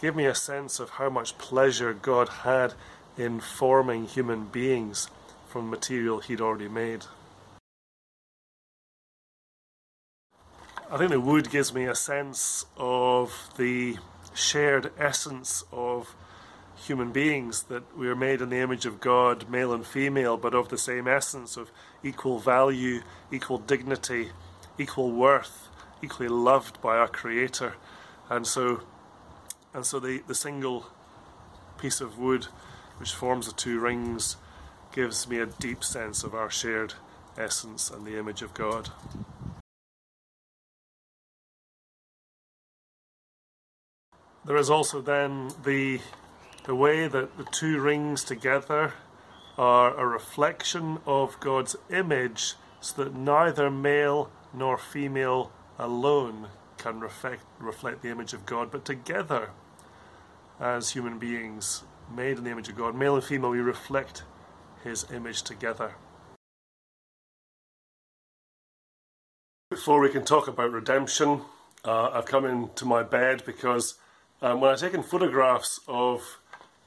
gave 0.00 0.16
me 0.16 0.26
a 0.26 0.34
sense 0.34 0.80
of 0.80 0.90
how 0.90 1.08
much 1.08 1.38
pleasure 1.38 1.94
God 1.94 2.28
had 2.28 2.74
in 3.16 3.40
forming 3.40 4.06
human 4.06 4.46
beings 4.46 5.08
from 5.46 5.70
material 5.70 6.18
He'd 6.18 6.40
already 6.40 6.68
made. 6.68 7.04
I 10.90 10.98
think 10.98 11.10
the 11.10 11.20
wood 11.20 11.50
gives 11.50 11.72
me 11.72 11.84
a 11.84 11.94
sense 11.94 12.66
of 12.76 13.50
the 13.56 13.96
shared 14.34 14.92
essence 14.98 15.64
of 15.72 16.14
human 16.84 17.12
beings, 17.12 17.64
that 17.64 17.96
we 17.96 18.08
are 18.08 18.16
made 18.16 18.40
in 18.40 18.50
the 18.50 18.58
image 18.58 18.84
of 18.84 19.00
God, 19.00 19.48
male 19.48 19.72
and 19.72 19.86
female, 19.86 20.36
but 20.36 20.54
of 20.54 20.68
the 20.68 20.78
same 20.78 21.08
essence 21.08 21.56
of 21.56 21.70
equal 22.02 22.38
value, 22.38 23.00
equal 23.32 23.58
dignity, 23.58 24.30
equal 24.78 25.10
worth, 25.10 25.68
equally 26.02 26.28
loved 26.28 26.80
by 26.82 26.96
our 26.96 27.08
Creator. 27.08 27.74
And 28.28 28.46
so, 28.46 28.82
and 29.72 29.86
so 29.86 29.98
the, 29.98 30.22
the 30.26 30.34
single 30.34 30.86
piece 31.78 32.00
of 32.00 32.18
wood 32.18 32.46
which 32.98 33.12
forms 33.12 33.46
the 33.46 33.52
two 33.52 33.80
rings 33.80 34.36
gives 34.92 35.28
me 35.28 35.38
a 35.38 35.46
deep 35.46 35.82
sense 35.82 36.22
of 36.22 36.34
our 36.34 36.50
shared 36.50 36.94
essence 37.36 37.90
and 37.90 38.06
the 38.06 38.18
image 38.18 38.42
of 38.42 38.54
God. 38.54 38.90
There 44.44 44.56
is 44.56 44.68
also 44.68 45.00
then 45.00 45.50
the 45.64 46.00
the 46.64 46.74
way 46.74 47.06
that 47.06 47.36
the 47.36 47.44
two 47.44 47.78
rings 47.80 48.24
together 48.24 48.94
are 49.56 49.94
a 49.94 50.06
reflection 50.06 50.98
of 51.06 51.38
God's 51.38 51.76
image, 51.90 52.54
so 52.80 53.04
that 53.04 53.14
neither 53.14 53.70
male 53.70 54.30
nor 54.52 54.76
female 54.76 55.52
alone 55.78 56.48
can 56.78 57.00
reflect, 57.00 57.44
reflect 57.58 58.02
the 58.02 58.10
image 58.10 58.32
of 58.32 58.46
God, 58.46 58.70
but 58.70 58.84
together 58.84 59.50
as 60.58 60.90
human 60.90 61.18
beings 61.18 61.84
made 62.14 62.38
in 62.38 62.44
the 62.44 62.50
image 62.50 62.68
of 62.68 62.76
God, 62.76 62.94
male 62.94 63.14
and 63.14 63.24
female, 63.24 63.50
we 63.50 63.60
reflect 63.60 64.22
His 64.82 65.06
image 65.12 65.42
together. 65.42 65.94
Before 69.70 70.00
we 70.00 70.08
can 70.08 70.24
talk 70.24 70.48
about 70.48 70.72
redemption, 70.72 71.42
uh, 71.84 72.10
I've 72.10 72.26
come 72.26 72.44
into 72.44 72.84
my 72.84 73.02
bed 73.02 73.42
because 73.44 73.94
um, 74.40 74.60
when 74.60 74.70
I've 74.70 74.80
taken 74.80 75.02
photographs 75.02 75.80
of 75.88 76.38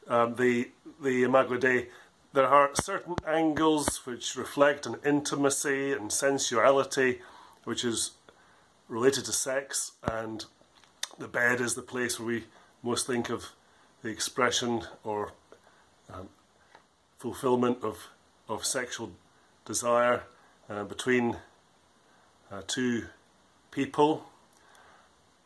um, 0.08 0.36
the 0.36 0.70
the 1.02 1.24
Imago 1.24 1.58
Dei, 1.58 1.88
there 2.34 2.48
are 2.48 2.72
certain 2.74 3.15
angles 3.28 4.06
which 4.06 4.36
reflect 4.36 4.86
an 4.86 4.96
intimacy 5.06 5.91
and 5.91 6.12
sensuality, 6.12 7.20
which 7.65 7.86
is 7.86 8.12
related 8.88 9.26
to 9.26 9.34
sex, 9.34 9.93
and 10.04 10.46
the 11.20 11.28
bed 11.28 11.62
is 11.62 11.76
the 11.76 11.82
place 11.82 12.20
where 12.20 12.28
we 12.28 12.43
most 12.84 13.08
think 13.08 13.30
of 13.30 13.52
the 14.02 14.10
expression 14.10 14.84
or 15.04 15.34
um, 16.13 16.30
fulfillment 17.17 17.80
of 17.84 18.08
of 18.48 18.65
sexual 18.65 19.12
desire 19.65 20.24
uh, 20.70 20.84
between 20.84 21.38
uh, 22.52 22.62
two 22.67 23.06
people, 23.72 24.26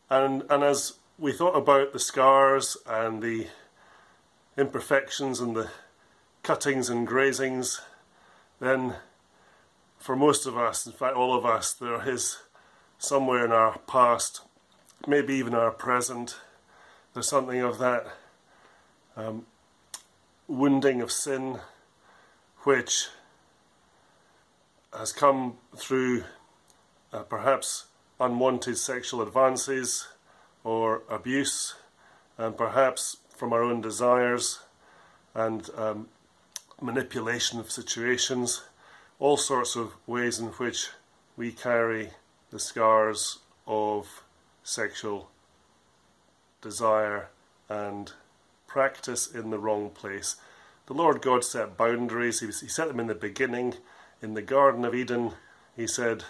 and 0.08 0.44
and 0.48 0.62
as 0.62 0.94
we 1.18 1.32
thought 1.32 1.56
about 1.56 1.92
the 1.92 1.98
scars 1.98 2.76
and 2.86 3.22
the 3.22 3.46
imperfections 4.56 5.40
and 5.40 5.56
the 5.56 5.70
cuttings 6.42 6.88
and 6.88 7.06
grazings, 7.06 7.80
then 8.60 8.94
for 9.98 10.16
most 10.16 10.46
of 10.46 10.56
us, 10.56 10.86
in 10.86 10.92
fact 10.92 11.16
all 11.16 11.36
of 11.36 11.46
us, 11.46 11.72
there 11.72 12.08
is 12.08 12.38
somewhere 12.98 13.44
in 13.44 13.52
our 13.52 13.78
past, 13.86 14.42
maybe 15.06 15.34
even 15.34 15.54
our 15.54 15.70
present, 15.70 16.36
there's 17.14 17.28
something 17.28 17.60
of 17.60 17.78
that 17.78 18.06
um, 19.16 19.46
wounding 20.48 21.00
of 21.00 21.12
sin 21.12 21.58
which 22.60 23.08
has 24.96 25.12
come 25.12 25.56
through 25.76 26.24
uh, 27.12 27.22
perhaps 27.22 27.86
unwanted 28.20 28.78
sexual 28.78 29.22
advances 29.22 30.08
or 30.64 31.02
abuse, 31.08 31.74
and 32.38 32.56
perhaps 32.56 33.16
from 33.42 33.52
our 33.52 33.64
own 33.64 33.80
desires 33.80 34.60
and 35.34 35.68
um, 35.76 36.06
manipulation 36.80 37.58
of 37.58 37.72
situations, 37.72 38.62
all 39.18 39.36
sorts 39.36 39.74
of 39.74 39.94
ways 40.06 40.38
in 40.38 40.46
which 40.46 40.90
we 41.36 41.50
carry 41.50 42.10
the 42.52 42.60
scars 42.60 43.40
of 43.66 44.22
sexual 44.62 45.28
desire 46.60 47.30
and 47.68 48.12
practice 48.68 49.26
in 49.26 49.50
the 49.50 49.58
wrong 49.58 49.90
place. 49.90 50.36
The 50.86 50.94
Lord 50.94 51.20
God 51.20 51.42
set 51.42 51.76
boundaries, 51.76 52.38
He, 52.38 52.46
he 52.46 52.68
set 52.68 52.86
them 52.86 53.00
in 53.00 53.08
the 53.08 53.14
beginning. 53.16 53.74
In 54.22 54.34
the 54.34 54.42
Garden 54.42 54.84
of 54.84 54.94
Eden, 54.94 55.32
He 55.74 55.88
said, 55.88 56.22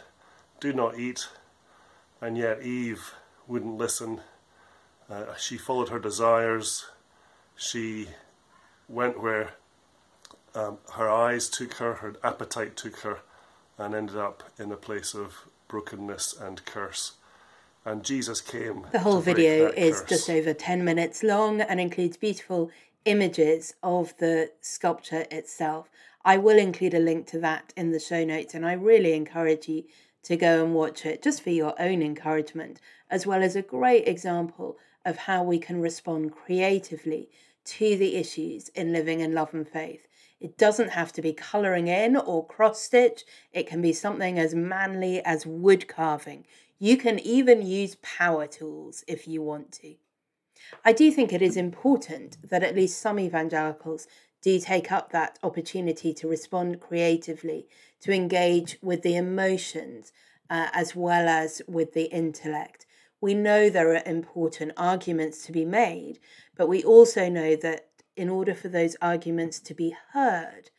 Do 0.60 0.72
not 0.72 0.98
eat, 0.98 1.28
and 2.22 2.38
yet 2.38 2.62
Eve 2.62 3.12
wouldn't 3.46 3.76
listen. 3.76 4.22
Uh, 5.10 5.34
she 5.36 5.58
followed 5.58 5.90
her 5.90 5.98
desires 5.98 6.86
she 7.56 8.08
went 8.88 9.22
where 9.22 9.54
um, 10.54 10.78
her 10.94 11.08
eyes 11.08 11.48
took 11.48 11.74
her, 11.74 11.94
her 11.94 12.14
appetite 12.22 12.76
took 12.76 13.00
her, 13.00 13.20
and 13.78 13.94
ended 13.94 14.16
up 14.16 14.42
in 14.58 14.70
a 14.70 14.76
place 14.76 15.14
of 15.14 15.46
brokenness 15.68 16.34
and 16.38 16.64
curse. 16.64 17.12
And 17.84 18.04
Jesus 18.04 18.40
came. 18.40 18.86
The 18.92 19.00
whole 19.00 19.20
video 19.20 19.68
is 19.68 20.00
curse. 20.00 20.08
just 20.08 20.30
over 20.30 20.54
10 20.54 20.84
minutes 20.84 21.22
long 21.22 21.60
and 21.60 21.80
includes 21.80 22.16
beautiful 22.16 22.70
images 23.04 23.74
of 23.82 24.16
the 24.18 24.50
sculpture 24.60 25.24
itself. 25.30 25.88
I 26.24 26.36
will 26.36 26.58
include 26.58 26.94
a 26.94 27.00
link 27.00 27.26
to 27.28 27.40
that 27.40 27.72
in 27.76 27.90
the 27.90 27.98
show 27.98 28.24
notes, 28.24 28.54
and 28.54 28.64
I 28.64 28.74
really 28.74 29.14
encourage 29.14 29.68
you 29.68 29.84
to 30.24 30.36
go 30.36 30.64
and 30.64 30.74
watch 30.74 31.04
it 31.04 31.22
just 31.22 31.42
for 31.42 31.50
your 31.50 31.74
own 31.80 32.00
encouragement, 32.00 32.80
as 33.10 33.26
well 33.26 33.42
as 33.42 33.56
a 33.56 33.62
great 33.62 34.06
example 34.06 34.78
of 35.04 35.16
how 35.18 35.42
we 35.42 35.58
can 35.58 35.80
respond 35.80 36.32
creatively 36.32 37.28
to 37.64 37.96
the 37.96 38.16
issues 38.16 38.68
in 38.70 38.92
living 38.92 39.20
in 39.20 39.34
love 39.34 39.54
and 39.54 39.68
faith. 39.68 40.06
It 40.40 40.58
doesn't 40.58 40.90
have 40.90 41.12
to 41.12 41.22
be 41.22 41.32
colouring 41.32 41.86
in 41.86 42.16
or 42.16 42.46
cross 42.46 42.82
stitch, 42.82 43.22
it 43.52 43.66
can 43.66 43.80
be 43.80 43.92
something 43.92 44.38
as 44.38 44.54
manly 44.54 45.24
as 45.24 45.46
wood 45.46 45.86
carving. 45.86 46.44
You 46.78 46.96
can 46.96 47.20
even 47.20 47.64
use 47.64 47.96
power 48.02 48.48
tools 48.48 49.04
if 49.06 49.28
you 49.28 49.40
want 49.40 49.70
to. 49.82 49.94
I 50.84 50.92
do 50.92 51.12
think 51.12 51.32
it 51.32 51.42
is 51.42 51.56
important 51.56 52.38
that 52.48 52.64
at 52.64 52.74
least 52.74 53.00
some 53.00 53.20
evangelicals 53.20 54.08
do 54.40 54.58
take 54.58 54.90
up 54.90 55.12
that 55.12 55.38
opportunity 55.42 56.12
to 56.14 56.28
respond 56.28 56.80
creatively, 56.80 57.68
to 58.00 58.12
engage 58.12 58.78
with 58.82 59.02
the 59.02 59.14
emotions 59.14 60.12
uh, 60.50 60.68
as 60.72 60.96
well 60.96 61.28
as 61.28 61.62
with 61.68 61.94
the 61.94 62.04
intellect. 62.04 62.84
We 63.22 63.34
know 63.34 63.70
there 63.70 63.94
are 63.94 64.02
important 64.04 64.72
arguments 64.76 65.46
to 65.46 65.52
be 65.52 65.64
made, 65.64 66.18
but 66.56 66.68
we 66.68 66.82
also 66.82 67.28
know 67.28 67.54
that 67.54 67.86
in 68.16 68.28
order 68.28 68.52
for 68.52 68.68
those 68.68 68.96
arguments 69.00 69.60
to 69.60 69.74
be 69.74 69.94
heard, 70.12 70.70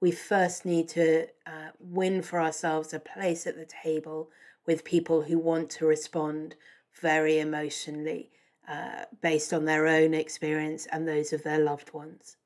we 0.00 0.12
first 0.12 0.64
need 0.64 0.88
to 0.90 1.26
uh, 1.44 1.70
win 1.80 2.22
for 2.22 2.40
ourselves 2.40 2.94
a 2.94 3.00
place 3.00 3.48
at 3.48 3.56
the 3.56 3.66
table 3.66 4.30
with 4.64 4.84
people 4.84 5.22
who 5.22 5.40
want 5.40 5.70
to 5.70 5.86
respond 5.86 6.54
very 7.02 7.40
emotionally 7.40 8.30
uh, 8.68 9.04
based 9.20 9.52
on 9.52 9.64
their 9.64 9.88
own 9.88 10.14
experience 10.14 10.86
and 10.92 11.08
those 11.08 11.32
of 11.32 11.42
their 11.42 11.58
loved 11.58 11.92
ones. 11.92 12.36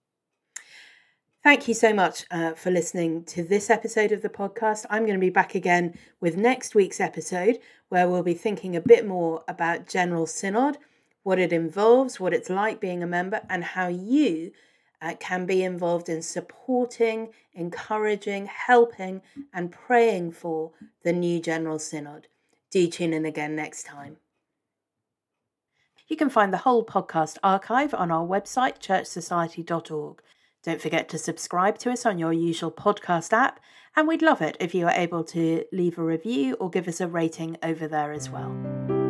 Thank 1.43 1.67
you 1.67 1.75
so 1.75 1.93
much 1.93 2.25
uh, 2.31 2.53
for 2.53 2.71
listening 2.71 3.25
to 3.25 3.43
this 3.43 3.69
episode 3.69 4.13
of 4.13 4.23
the 4.23 4.29
podcast. 4.29 4.87
I'm 4.89 5.03
going 5.03 5.19
to 5.19 5.27
be 5.27 5.29
back 5.29 5.57
again 5.57 5.99
with 6.21 6.37
next 6.37 6.77
week's 6.77 7.01
episode, 7.01 7.59
where 7.89 8.09
we'll 8.09 8.23
be 8.23 8.33
thinking 8.33 8.77
a 8.77 8.81
bit 8.81 9.05
more 9.05 9.43
about 9.49 9.89
General 9.89 10.29
Synod, 10.29 10.79
what 11.25 11.41
it 11.41 11.53
involves, 11.53 12.21
what 12.21 12.33
it's 12.33 12.49
like 12.49 12.79
being 12.79 13.03
a 13.03 13.09
member, 13.09 13.41
and 13.51 13.65
how 13.65 13.89
you 13.89 14.53
uh, 15.01 15.15
can 15.19 15.45
be 15.45 15.65
involved 15.65 16.09
in 16.09 16.23
supporting, 16.23 17.31
encouraging, 17.55 18.47
helping, 18.47 19.21
and 19.53 19.73
praying 19.73 20.31
for 20.31 20.71
the 21.03 21.13
new 21.13 21.41
General 21.41 21.81
Synod. 21.81 22.29
Do 22.71 22.87
tune 22.87 23.13
in 23.13 23.25
again 23.25 23.57
next 23.57 23.85
time. 23.85 24.19
You 26.07 26.17
can 26.17 26.31
find 26.31 26.53
the 26.53 26.59
whole 26.59 26.87
podcast 26.87 27.39
archive 27.43 27.95
on 27.95 28.13
our 28.13 28.25
website, 28.25 28.79
churchsociety.org. 28.79 30.23
Don't 30.63 30.81
forget 30.81 31.09
to 31.09 31.19
subscribe 31.19 31.79
to 31.79 31.91
us 31.91 32.07
on 32.07 32.19
your 32.19 32.33
usual 32.33 32.71
podcast 32.71 33.33
app, 33.33 33.59
and 33.97 34.07
we'd 34.07 34.23
love 34.23 34.41
it 34.41 34.57
if 34.61 34.75
you 34.75 34.87
are 34.87 34.93
able 34.93 35.25
to 35.25 35.65
leave 35.73 35.99
a 35.99 36.05
review 36.05 36.55
or 36.55 36.71
give 36.71 36.87
us 36.87 37.01
a 37.01 37.09
rating 37.09 37.57
over 37.63 37.89
there 37.89 38.13
as 38.13 38.31
well. 38.31 39.02